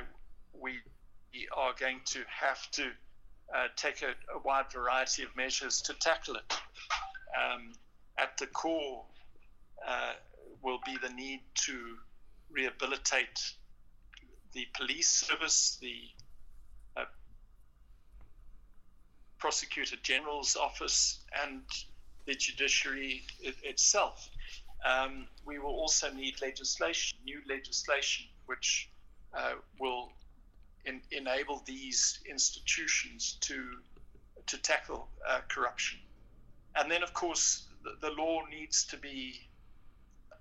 we 0.60 0.80
are 1.56 1.74
going 1.80 2.02
to 2.06 2.20
have 2.28 2.70
to 2.72 2.86
uh, 3.56 3.68
take 3.76 4.02
a, 4.02 4.14
a, 4.36 4.40
wide 4.44 4.66
variety 4.74 5.24
of 5.24 5.30
measures 5.36 5.82
to 5.84 5.94
tackle 5.94 6.36
it. 6.36 6.54
Um, 7.40 7.74
at 8.18 8.36
the 8.38 8.48
core 8.48 9.06
uh, 9.88 10.14
will 10.64 10.80
be 10.86 10.98
the 11.02 11.14
need 11.14 11.42
to 11.66 11.98
rehabilitate 12.52 13.54
the 14.54 14.66
police 14.74 15.10
service, 15.10 15.78
the 15.82 15.96
uh, 16.98 17.06
prosecutor 19.38 19.98
general's 20.02 20.56
office, 20.56 21.20
and 21.44 21.62
the 22.26 22.36
judiciary 22.36 23.24
it, 23.40 23.56
itself. 23.64 24.30
Um, 24.86 25.28
we 25.46 25.60
will 25.60 25.72
also 25.72 26.12
need 26.14 26.42
legislation, 26.42 27.18
new 27.24 27.42
legislation, 27.48 28.28
which 28.46 28.90
uh, 29.34 29.54
will 29.80 30.12
enable 31.12 31.62
these 31.66 32.20
institutions 32.30 33.38
to 33.42 33.80
to 34.46 34.58
tackle 34.58 35.10
uh, 35.28 35.40
corruption. 35.50 36.00
And 36.76 36.90
then, 36.90 37.04
of 37.04 37.14
course, 37.14 37.68
the, 37.84 37.98
the, 38.00 38.14
law 38.14 38.46
needs 38.50 38.86
to 38.86 38.96
be 38.98 39.42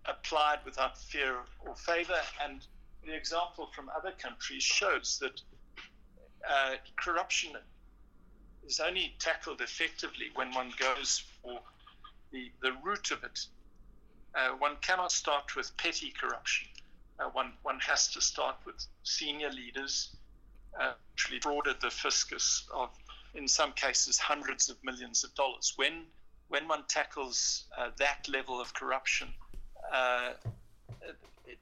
applied 0.04 0.58
without 0.64 0.96
fear 0.96 1.38
or 1.66 1.74
favor. 1.74 2.20
And 2.44 2.64
the 3.04 3.16
example 3.16 3.68
from 3.74 3.90
other 3.96 4.12
countries 4.12 4.62
shows 4.62 5.18
that 5.20 5.40
uh, 6.48 6.76
corruption 6.96 7.50
is 8.64 8.78
only 8.78 9.14
tackled 9.18 9.60
effectively 9.60 10.26
when 10.34 10.52
one 10.52 10.72
goes 10.78 11.24
for 11.42 11.58
the, 12.30 12.52
the 12.62 12.72
root 12.84 13.10
of 13.10 13.24
it 13.24 13.46
uh, 14.36 14.50
one 14.58 14.76
cannot 14.82 15.10
start 15.10 15.56
with 15.56 15.74
petty 15.78 16.12
corruption. 16.20 16.68
Uh, 17.18 17.30
one, 17.32 17.52
one 17.62 17.78
has 17.80 18.08
to 18.08 18.20
start 18.20 18.56
with 18.66 18.86
senior 19.02 19.50
leaders, 19.50 20.14
uh, 20.78 20.92
actually 21.12 21.40
frauded 21.40 21.80
the 21.80 21.90
fiscus 21.90 22.68
of, 22.74 22.90
in 23.34 23.48
some 23.48 23.72
cases, 23.72 24.18
hundreds 24.18 24.68
of 24.68 24.76
millions 24.84 25.24
of 25.24 25.34
dollars. 25.34 25.72
When, 25.76 26.04
when 26.48 26.68
one 26.68 26.84
tackles 26.88 27.64
uh, 27.78 27.88
that 27.96 28.28
level 28.28 28.60
of 28.60 28.74
corruption, 28.74 29.28
uh, 29.92 30.32
it, 31.46 31.58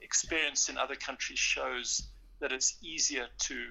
experience 0.00 0.70
in 0.70 0.78
other 0.78 0.94
countries 0.94 1.38
shows 1.38 2.08
that 2.40 2.52
it's 2.52 2.78
easier 2.82 3.26
to, 3.40 3.66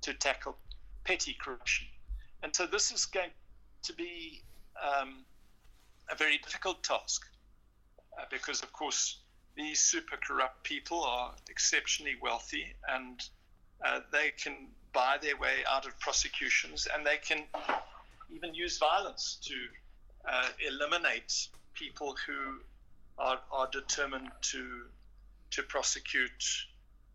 to 0.00 0.14
tackle 0.14 0.56
petty 1.04 1.36
corruption. 1.40 1.86
And 2.42 2.54
so 2.54 2.66
this 2.66 2.90
is 2.90 3.06
going 3.06 3.30
to 3.84 3.92
be 3.92 4.42
um, 4.82 5.24
a 6.10 6.16
very 6.16 6.38
difficult 6.38 6.82
task 6.82 7.24
uh, 8.18 8.24
because, 8.30 8.62
of 8.62 8.72
course, 8.72 9.18
these 9.56 9.80
super 9.80 10.16
corrupt 10.16 10.64
people 10.64 11.02
are 11.04 11.32
exceptionally 11.48 12.16
wealthy 12.20 12.66
and 12.88 13.20
uh, 13.84 14.00
they 14.12 14.32
can 14.42 14.68
buy 14.92 15.16
their 15.20 15.36
way 15.36 15.64
out 15.70 15.86
of 15.86 15.98
prosecutions 16.00 16.88
and 16.92 17.06
they 17.06 17.16
can 17.16 17.44
even 18.34 18.54
use 18.54 18.78
violence 18.78 19.38
to 19.42 19.54
uh, 20.28 20.48
eliminate 20.66 21.48
people 21.74 22.16
who 22.26 22.60
are, 23.18 23.40
are 23.52 23.68
determined 23.70 24.30
to 24.40 24.86
to 25.50 25.62
prosecute 25.62 26.44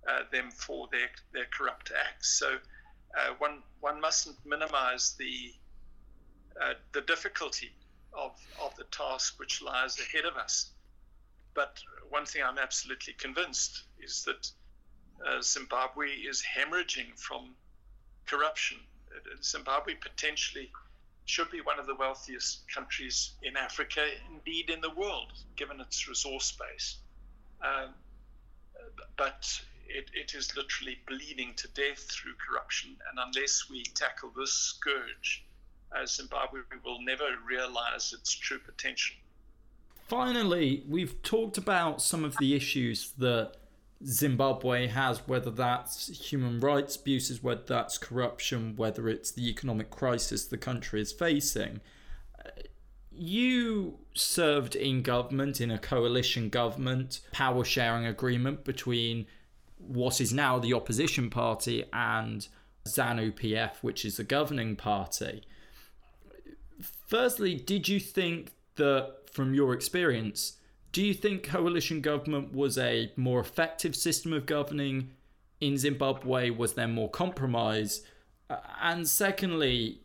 uh, 0.07 0.21
them 0.31 0.49
for 0.51 0.88
their, 0.93 1.09
their 1.33 1.45
corrupt 1.51 1.91
acts. 2.07 2.39
So 2.39 2.55
uh, 3.17 3.33
one 3.39 3.63
one 3.81 3.99
mustn't 3.99 4.38
minimize 4.45 5.15
the 5.19 5.53
uh, 6.62 6.73
the 6.93 7.01
difficulty 7.01 7.71
of, 8.13 8.31
of 8.62 8.75
the 8.75 8.85
task 8.85 9.39
which 9.39 9.62
lies 9.62 9.97
ahead 9.99 10.25
of 10.25 10.35
us. 10.35 10.71
But 11.53 11.79
one 12.09 12.25
thing 12.25 12.43
I'm 12.43 12.57
absolutely 12.57 13.13
convinced 13.13 13.83
is 14.01 14.23
that 14.23 14.51
uh, 15.27 15.41
Zimbabwe 15.41 16.07
is 16.07 16.43
hemorrhaging 16.43 17.17
from 17.17 17.55
corruption. 18.25 18.77
Zimbabwe 19.43 19.95
potentially 19.95 20.71
should 21.25 21.51
be 21.51 21.62
one 21.62 21.79
of 21.79 21.85
the 21.85 21.95
wealthiest 21.95 22.63
countries 22.73 23.33
in 23.43 23.55
Africa, 23.57 24.03
indeed 24.33 24.69
in 24.69 24.81
the 24.81 24.89
world, 24.89 25.31
given 25.55 25.79
its 25.79 26.07
resource 26.07 26.51
base. 26.51 26.97
Um, 27.62 27.93
but 29.17 29.62
it, 29.88 30.09
it 30.13 30.33
is 30.33 30.55
literally 30.55 30.97
bleeding 31.07 31.53
to 31.55 31.67
death 31.69 31.99
through 31.99 32.33
corruption. 32.47 32.95
And 33.09 33.19
unless 33.19 33.69
we 33.69 33.83
tackle 33.83 34.31
this 34.35 34.53
scourge, 34.53 35.45
uh, 35.95 36.05
Zimbabwe 36.05 36.62
will 36.83 37.01
never 37.01 37.27
realize 37.47 38.13
its 38.13 38.33
true 38.33 38.59
potential. 38.59 39.15
Finally, 40.10 40.84
we've 40.89 41.22
talked 41.22 41.58
about 41.58 42.02
some 42.02 42.26
of 42.26 42.36
the 42.39 42.56
issues 42.56 43.12
that 43.19 43.54
Zimbabwe 44.04 44.88
has, 44.88 45.19
whether 45.28 45.52
that's 45.52 46.08
human 46.32 46.60
rights 46.60 46.95
abuses, 46.95 47.43
whether 47.43 47.63
that's 47.67 47.98
corruption, 48.00 48.76
whether 48.76 49.08
it's 49.08 49.32
the 49.32 49.48
economic 49.48 49.91
crisis 49.91 50.45
the 50.45 50.58
country 50.58 51.00
is 51.00 51.12
facing. 51.12 51.80
You 53.12 54.00
served 54.15 54.76
in 54.76 55.04
government, 55.04 55.62
in 55.62 55.69
a 55.69 55.78
coalition 55.78 56.50
government, 56.50 57.22
power 57.32 57.63
sharing 57.63 58.06
agreement 58.06 58.63
between 58.63 59.28
what 59.78 60.19
is 60.19 60.34
now 60.34 60.58
the 60.58 60.74
opposition 60.74 61.30
party 61.30 61.84
and 61.93 62.48
ZANU 62.88 63.34
PF, 63.34 63.74
which 63.82 64.06
is 64.06 64.17
the 64.17 64.24
governing 64.24 64.76
party. 64.76 65.43
Firstly, 67.08 67.56
did 67.56 67.88
you 67.88 68.00
think 68.00 68.54
that, 68.76 69.15
from 69.31 69.53
your 69.53 69.73
experience, 69.73 70.57
do 70.91 71.03
you 71.03 71.13
think 71.13 71.43
coalition 71.43 72.01
government 72.01 72.53
was 72.53 72.77
a 72.77 73.11
more 73.15 73.39
effective 73.39 73.95
system 73.95 74.33
of 74.33 74.45
governing 74.45 75.11
in 75.61 75.77
Zimbabwe? 75.77 76.49
Was 76.49 76.73
there 76.73 76.87
more 76.87 77.09
compromise? 77.09 78.01
Uh, 78.49 78.57
and 78.81 79.07
secondly, 79.07 79.99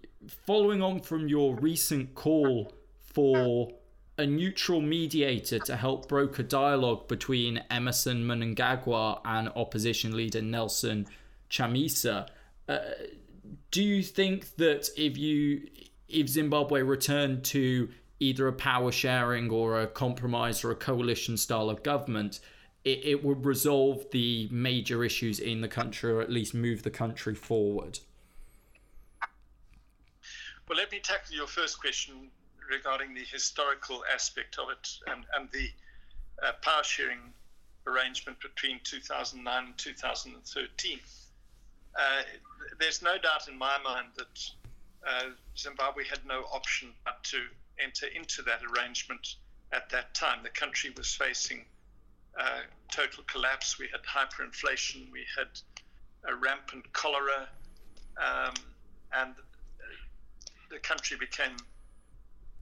following 0.46 0.82
on 0.82 1.00
from 1.00 1.28
your 1.28 1.54
recent 1.56 2.14
call 2.14 2.72
for 3.00 3.70
a 4.18 4.26
neutral 4.26 4.80
mediator 4.80 5.58
to 5.58 5.76
help 5.76 6.08
broker 6.08 6.42
dialogue 6.42 7.08
between 7.08 7.62
Emmerson 7.70 8.24
Mnangagwa 8.24 9.20
and 9.24 9.48
opposition 9.56 10.16
leader 10.16 10.42
Nelson 10.42 11.06
Chamisa, 11.50 12.28
uh, 12.68 12.78
do 13.70 13.82
you 13.82 14.02
think 14.02 14.54
that 14.56 14.88
if 14.96 15.16
you 15.16 15.68
if 16.08 16.28
Zimbabwe 16.28 16.82
returned 16.82 17.44
to 17.44 17.88
either 18.20 18.46
a 18.48 18.52
power 18.52 18.92
sharing 18.92 19.50
or 19.50 19.80
a 19.80 19.86
compromise 19.86 20.64
or 20.64 20.70
a 20.70 20.76
coalition 20.76 21.36
style 21.36 21.68
of 21.68 21.82
government, 21.82 22.40
it, 22.84 23.00
it 23.04 23.24
would 23.24 23.44
resolve 23.44 24.06
the 24.10 24.48
major 24.50 25.04
issues 25.04 25.40
in 25.40 25.60
the 25.60 25.68
country 25.68 26.12
or 26.12 26.20
at 26.20 26.30
least 26.30 26.54
move 26.54 26.82
the 26.82 26.90
country 26.90 27.34
forward? 27.34 27.98
Well, 30.68 30.78
let 30.78 30.92
me 30.92 31.00
tackle 31.00 31.34
your 31.34 31.46
first 31.46 31.80
question 31.80 32.30
regarding 32.70 33.14
the 33.14 33.24
historical 33.24 34.02
aspect 34.12 34.58
of 34.58 34.70
it 34.70 34.88
and, 35.06 35.24
and 35.36 35.50
the 35.52 35.68
uh, 36.42 36.52
power 36.62 36.82
sharing 36.82 37.18
arrangement 37.86 38.38
between 38.40 38.80
2009 38.84 39.64
and 39.64 39.76
2013. 39.76 40.98
Uh, 41.96 42.22
there's 42.80 43.02
no 43.02 43.18
doubt 43.18 43.46
in 43.48 43.56
my 43.56 43.76
mind 43.84 44.08
that 44.16 44.50
uh, 45.06 45.30
Zimbabwe 45.56 46.04
had 46.04 46.24
no 46.26 46.44
option 46.52 46.88
but 47.04 47.22
to 47.24 47.38
enter 47.82 48.06
into 48.06 48.42
that 48.42 48.60
arrangement 48.62 49.36
at 49.72 49.90
that 49.90 50.14
time. 50.14 50.42
The 50.42 50.50
country 50.50 50.92
was 50.96 51.14
facing 51.14 51.64
uh, 52.38 52.60
total 52.90 53.24
collapse. 53.24 53.78
We 53.78 53.88
had 53.88 54.02
hyperinflation. 54.02 55.10
We 55.12 55.24
had 55.36 55.48
a 56.26 56.34
rampant 56.34 56.92
cholera, 56.92 57.48
um, 58.16 58.54
and 59.12 59.34
the 60.70 60.78
country 60.78 61.16
became 61.16 61.56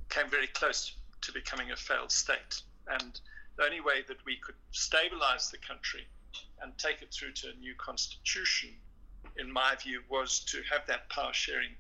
came 0.09 0.29
very 0.29 0.49
close 0.49 0.95
to 1.23 1.33
becoming 1.33 1.71
a 1.71 1.77
failed 1.77 2.13
state. 2.13 2.63
And 2.89 3.19
the 3.57 3.65
only 3.65 3.81
way 3.81 4.03
that 4.09 4.23
we 4.27 4.37
could 4.37 4.57
stabilize 4.73 5.51
the 5.51 5.59
country 5.59 6.07
and 6.61 6.77
take 6.77 7.01
it 7.03 7.13
through 7.13 7.33
to 7.33 7.51
a 7.51 7.55
new 7.55 7.75
constitution, 7.77 8.71
in 9.39 9.51
my 9.51 9.75
view, 9.77 10.03
was 10.11 10.41
to 10.41 10.61
have 10.71 10.87
that 10.87 11.09
power 11.09 11.33
sharing 11.33 11.71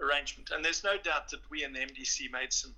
arrangement. 0.00 0.50
And 0.50 0.64
there's 0.64 0.84
no 0.84 0.96
doubt 0.96 1.28
that 1.30 1.40
we 1.50 1.64
in 1.64 1.72
the 1.72 1.80
MDC 1.80 2.30
made 2.32 2.52
some 2.52 2.74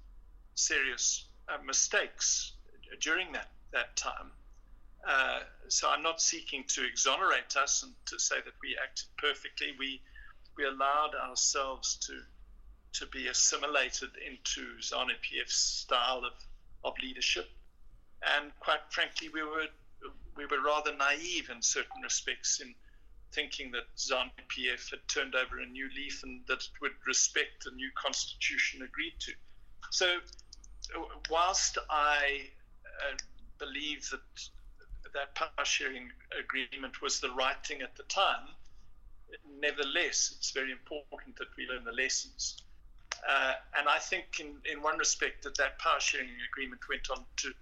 serious 0.54 1.26
uh, 1.48 1.58
mistakes 1.64 2.52
during 3.00 3.32
that, 3.32 3.48
that 3.72 3.96
time. 3.96 4.30
Uh, 5.06 5.40
so 5.68 5.88
I'm 5.90 6.02
not 6.02 6.20
seeking 6.20 6.64
to 6.68 6.86
exonerate 6.86 7.56
us 7.56 7.82
and 7.82 7.92
to 8.06 8.18
say 8.18 8.36
that 8.36 8.54
we 8.62 8.76
acted 8.82 9.06
perfectly. 9.18 9.72
We 9.78 10.00
we 10.56 10.64
allowed 10.64 11.14
ourselves 11.14 11.96
to 12.06 12.20
to 13.00 13.06
be 13.10 13.26
assimilated 13.26 14.10
into 14.24 14.78
ZANU 14.80 15.14
PF's 15.20 15.56
style 15.56 16.22
of, 16.24 16.32
of 16.84 16.94
leadership, 17.02 17.50
and 18.36 18.52
quite 18.60 18.80
frankly, 18.88 19.28
we 19.28 19.42
were 19.42 19.66
we 20.36 20.46
were 20.46 20.62
rather 20.64 20.96
naive 20.96 21.50
in 21.50 21.60
certain 21.60 22.00
respects 22.02 22.60
in 22.60 22.74
thinking 23.32 23.72
that 23.72 23.94
ZANU 23.96 24.30
PF 24.48 24.90
had 24.90 25.06
turned 25.08 25.34
over 25.34 25.60
a 25.60 25.66
new 25.66 25.88
leaf 25.94 26.22
and 26.22 26.40
that 26.46 26.62
it 26.62 26.80
would 26.80 26.92
respect 27.06 27.64
the 27.64 27.72
new 27.72 27.90
constitution 27.94 28.82
agreed 28.82 29.14
to. 29.20 29.32
So 29.90 30.18
whilst 31.30 31.78
I 31.90 32.48
uh, 32.84 33.16
believe 33.58 34.08
that 34.10 34.20
that 35.14 35.34
power 35.34 35.64
sharing 35.64 36.10
agreement 36.38 37.00
was 37.00 37.20
the 37.20 37.30
right 37.30 37.56
thing 37.64 37.82
at 37.82 37.96
the 37.96 38.02
time, 38.04 38.48
nevertheless, 39.60 40.34
it's 40.36 40.50
very 40.50 40.72
important 40.72 41.36
that 41.36 41.48
we 41.56 41.66
learn 41.66 41.84
the 41.84 41.92
lessons. 41.92 42.62
Uh, 43.28 43.54
and 43.78 43.88
I 43.88 43.98
think, 43.98 44.40
in, 44.40 44.56
in 44.70 44.82
one 44.82 44.98
respect, 44.98 45.44
that 45.44 45.56
that 45.56 45.78
power 45.78 46.00
sharing 46.00 46.28
agreement 46.52 46.82
went 46.88 47.10
on 47.10 47.24
to 47.38 47.52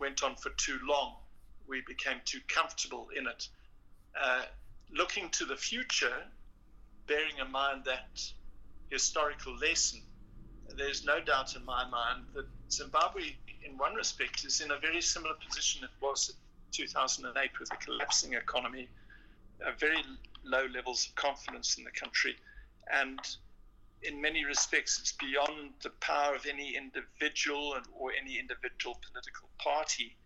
went 0.00 0.24
on 0.24 0.34
for 0.34 0.50
too 0.56 0.78
long. 0.88 1.14
We 1.68 1.82
became 1.86 2.16
too 2.24 2.40
comfortable 2.48 3.08
in 3.16 3.26
it. 3.26 3.48
Uh, 4.20 4.42
looking 4.90 5.30
to 5.30 5.44
the 5.44 5.56
future, 5.56 6.24
bearing 7.06 7.38
in 7.40 7.52
mind 7.52 7.82
that 7.84 8.20
historical 8.90 9.56
lesson, 9.58 10.00
there's 10.76 11.04
no 11.04 11.20
doubt 11.20 11.54
in 11.54 11.64
my 11.64 11.84
mind 11.88 12.24
that 12.34 12.46
Zimbabwe, 12.70 13.36
in 13.64 13.78
one 13.78 13.94
respect, 13.94 14.44
is 14.44 14.60
in 14.60 14.70
a 14.70 14.78
very 14.78 15.00
similar 15.00 15.34
position 15.46 15.84
it 15.84 15.90
was 16.00 16.30
in 16.30 16.34
2008 16.72 17.50
with 17.58 17.72
a 17.72 17.76
collapsing 17.76 18.34
economy, 18.34 18.88
uh, 19.64 19.70
very 19.78 20.02
low 20.44 20.66
levels 20.74 21.06
of 21.08 21.14
confidence 21.14 21.78
in 21.78 21.84
the 21.84 21.90
country, 21.90 22.36
and 22.92 23.18
in 24.02 24.20
many 24.20 24.44
respects, 24.44 24.98
it's 25.00 25.12
beyond 25.12 25.72
the 25.82 25.90
power 26.00 26.34
of 26.34 26.46
any 26.46 26.76
individual 26.76 27.76
or 27.98 28.10
any 28.20 28.38
individual 28.38 28.98
political 29.10 29.48
party 29.58 30.16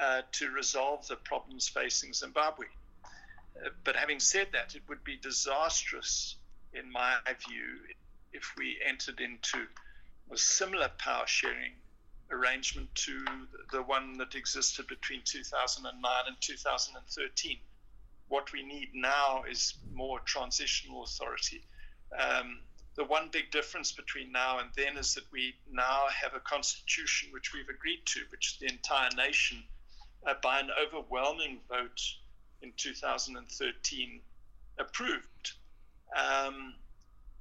uh, 0.00 0.22
to 0.32 0.50
resolve 0.50 1.06
the 1.08 1.16
problems 1.16 1.68
facing 1.68 2.12
Zimbabwe. 2.12 2.66
Uh, 3.04 3.68
but 3.84 3.94
having 3.94 4.18
said 4.18 4.48
that, 4.52 4.74
it 4.74 4.82
would 4.88 5.04
be 5.04 5.16
disastrous, 5.16 6.36
in 6.72 6.90
my 6.90 7.16
view, 7.46 7.78
if 8.32 8.52
we 8.56 8.78
entered 8.84 9.20
into 9.20 9.66
a 10.30 10.36
similar 10.36 10.88
power 10.98 11.26
sharing 11.26 11.72
arrangement 12.30 12.94
to 12.94 13.24
the 13.70 13.82
one 13.82 14.16
that 14.18 14.34
existed 14.34 14.86
between 14.86 15.20
2009 15.24 16.12
and 16.26 16.36
2013. 16.40 17.58
What 18.28 18.52
we 18.52 18.62
need 18.62 18.90
now 18.94 19.44
is 19.48 19.74
more 19.92 20.20
transitional 20.20 21.04
authority. 21.04 21.62
Um, 22.18 22.60
the 22.94 23.04
one 23.04 23.28
big 23.30 23.50
difference 23.50 23.92
between 23.92 24.32
now 24.32 24.58
and 24.58 24.68
then 24.76 24.96
is 24.96 25.14
that 25.14 25.24
we 25.32 25.54
now 25.70 26.06
have 26.08 26.34
a 26.34 26.40
constitution 26.40 27.30
which 27.32 27.52
we've 27.52 27.68
agreed 27.68 28.04
to, 28.06 28.20
which 28.30 28.58
the 28.58 28.66
entire 28.66 29.10
nation, 29.16 29.62
uh, 30.26 30.34
by 30.42 30.60
an 30.60 30.68
overwhelming 30.82 31.60
vote 31.68 32.00
in 32.60 32.72
2013, 32.76 34.20
approved. 34.78 35.52
Um, 36.16 36.74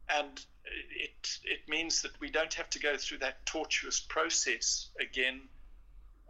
and 0.09 0.45
it, 0.65 1.39
it 1.43 1.67
means 1.67 2.01
that 2.01 2.11
we 2.19 2.29
don't 2.29 2.53
have 2.53 2.69
to 2.71 2.79
go 2.79 2.97
through 2.97 3.19
that 3.19 3.45
tortuous 3.45 3.99
process 3.99 4.89
again 4.99 5.41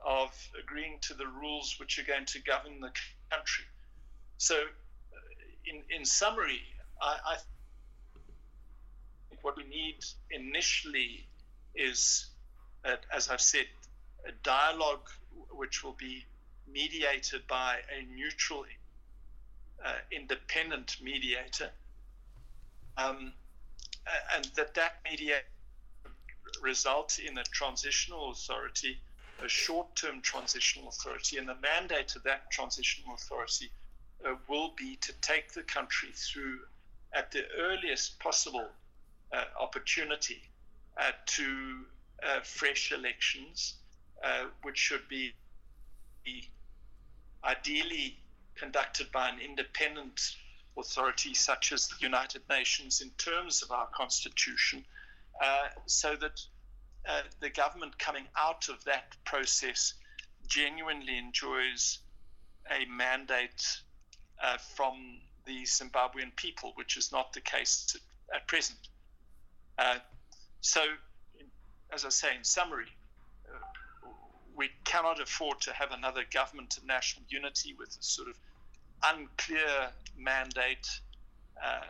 of 0.05 0.31
agreeing 0.59 0.97
to 1.01 1.13
the 1.13 1.27
rules 1.27 1.75
which 1.79 1.99
are 1.99 2.03
going 2.03 2.25
to 2.25 2.39
govern 2.41 2.79
the 2.79 2.91
country. 3.29 3.65
So, 4.37 4.55
uh, 4.55 5.17
in, 5.65 5.83
in 5.95 6.05
summary, 6.05 6.61
I, 7.01 7.17
I 7.27 7.35
think 9.29 9.43
what 9.43 9.57
we 9.57 9.63
need 9.63 10.03
initially 10.31 11.27
is, 11.75 12.27
uh, 12.83 12.95
as 13.13 13.29
I've 13.29 13.41
said, 13.41 13.65
a 14.27 14.31
dialogue 14.43 15.09
which 15.51 15.83
will 15.83 15.93
be 15.93 16.25
mediated 16.71 17.45
by 17.47 17.77
a 17.95 18.15
neutral, 18.15 18.65
uh, 19.85 19.93
independent 20.11 20.97
mediator. 21.01 21.69
Um, 22.97 23.33
and 24.35 24.45
that 24.55 24.73
that 24.73 24.93
media 25.09 25.37
result 26.61 27.19
in 27.19 27.37
a 27.37 27.43
transitional 27.43 28.31
authority, 28.31 28.97
a 29.43 29.47
short-term 29.47 30.21
transitional 30.21 30.89
authority, 30.89 31.37
and 31.37 31.47
the 31.47 31.55
mandate 31.61 32.15
of 32.15 32.23
that 32.23 32.49
transitional 32.51 33.13
authority 33.15 33.71
uh, 34.25 34.35
will 34.47 34.73
be 34.77 34.95
to 34.97 35.13
take 35.21 35.51
the 35.53 35.63
country 35.63 36.09
through 36.13 36.59
at 37.13 37.31
the 37.31 37.43
earliest 37.57 38.19
possible 38.19 38.67
uh, 39.33 39.43
opportunity 39.59 40.41
uh, 40.97 41.11
to 41.25 41.85
uh, 42.23 42.39
fresh 42.43 42.91
elections, 42.91 43.75
uh, 44.23 44.45
which 44.63 44.77
should 44.77 45.07
be, 45.09 45.33
be 46.23 46.49
ideally 47.43 48.17
conducted 48.55 49.11
by 49.11 49.29
an 49.29 49.39
independent 49.39 50.35
authority 50.77 51.33
such 51.33 51.71
as 51.71 51.87
the 51.87 51.95
United 51.99 52.41
Nations 52.49 53.01
in 53.01 53.09
terms 53.11 53.61
of 53.61 53.71
our 53.71 53.87
constitution, 53.87 54.83
uh, 55.43 55.67
so 55.85 56.15
that 56.15 56.39
uh, 57.07 57.21
the 57.39 57.49
government 57.49 57.97
coming 57.97 58.25
out 58.37 58.69
of 58.69 58.83
that 58.85 59.15
process 59.25 59.93
genuinely 60.47 61.17
enjoys 61.17 61.99
a 62.69 62.85
mandate 62.89 63.65
uh, 64.43 64.57
from 64.57 65.17
the 65.45 65.63
Zimbabwean 65.63 66.35
people, 66.35 66.71
which 66.75 66.97
is 66.97 67.11
not 67.11 67.33
the 67.33 67.41
case 67.41 67.95
at 68.33 68.47
present. 68.47 68.79
Uh, 69.77 69.97
so, 70.61 70.81
as 71.91 72.05
I 72.05 72.09
say, 72.09 72.35
in 72.35 72.43
summary, 72.43 72.87
uh, 73.47 74.09
we 74.55 74.69
cannot 74.83 75.19
afford 75.19 75.59
to 75.61 75.73
have 75.73 75.91
another 75.91 76.23
government 76.31 76.77
of 76.77 76.85
national 76.85 77.25
unity 77.29 77.73
with 77.77 77.89
a 77.99 78.03
sort 78.03 78.29
of 78.29 78.35
unclear 79.03 79.89
mandate 80.17 80.87
uh, 81.63 81.81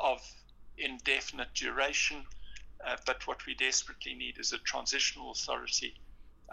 of 0.00 0.20
indefinite 0.78 1.48
duration. 1.54 2.18
Uh, 2.86 2.96
but 3.06 3.26
what 3.26 3.44
we 3.46 3.54
desperately 3.54 4.14
need 4.14 4.38
is 4.38 4.52
a 4.52 4.58
transitional 4.58 5.32
authority 5.32 5.94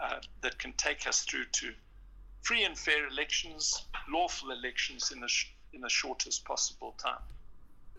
uh, 0.02 0.16
that 0.40 0.58
can 0.58 0.72
take 0.76 1.06
us 1.06 1.22
through 1.22 1.44
to 1.52 1.72
free 2.42 2.64
and 2.64 2.76
fair 2.78 3.06
elections, 3.08 3.86
lawful 4.10 4.50
elections 4.50 5.12
in 5.12 5.20
the, 5.20 5.28
sh- 5.28 5.52
in 5.72 5.80
the 5.80 5.88
shortest 5.88 6.44
possible 6.44 6.94
time. 6.98 7.20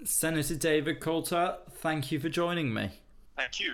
Senator 0.03 0.55
David 0.55 0.99
Coltart, 0.99 1.71
thank 1.71 2.11
you 2.11 2.19
for 2.19 2.29
joining 2.29 2.73
me. 2.73 2.89
Thank 3.37 3.59
you. 3.59 3.73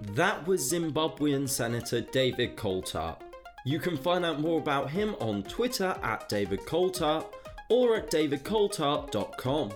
That 0.00 0.46
was 0.46 0.72
Zimbabwean 0.72 1.48
Senator 1.48 2.00
David 2.00 2.56
Coltart. 2.56 3.23
You 3.64 3.78
can 3.78 3.96
find 3.96 4.24
out 4.24 4.40
more 4.40 4.60
about 4.60 4.90
him 4.90 5.16
on 5.20 5.42
Twitter 5.42 5.96
at 6.02 6.28
David 6.28 6.60
Coltart 6.60 7.26
or 7.70 7.96
at 7.96 8.10
davidcoltart.com. 8.10 9.72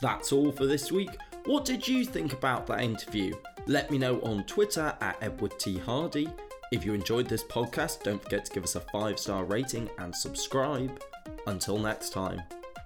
That's 0.00 0.32
all 0.32 0.52
for 0.52 0.66
this 0.66 0.92
week. 0.92 1.10
What 1.44 1.64
did 1.64 1.86
you 1.86 2.04
think 2.04 2.32
about 2.32 2.66
that 2.68 2.80
interview? 2.80 3.34
Let 3.66 3.90
me 3.90 3.98
know 3.98 4.20
on 4.20 4.44
Twitter 4.44 4.94
at 5.00 5.16
Edward 5.20 5.58
T. 5.58 5.76
Hardy. 5.76 6.28
If 6.72 6.84
you 6.84 6.94
enjoyed 6.94 7.28
this 7.28 7.44
podcast, 7.44 8.02
don't 8.04 8.22
forget 8.22 8.44
to 8.44 8.52
give 8.52 8.64
us 8.64 8.76
a 8.76 8.80
five 8.80 9.18
star 9.18 9.44
rating 9.44 9.88
and 9.98 10.14
subscribe. 10.14 11.02
Until 11.46 11.78
next 11.78 12.12
time, 12.12 12.42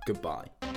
goodbye. 0.07 0.69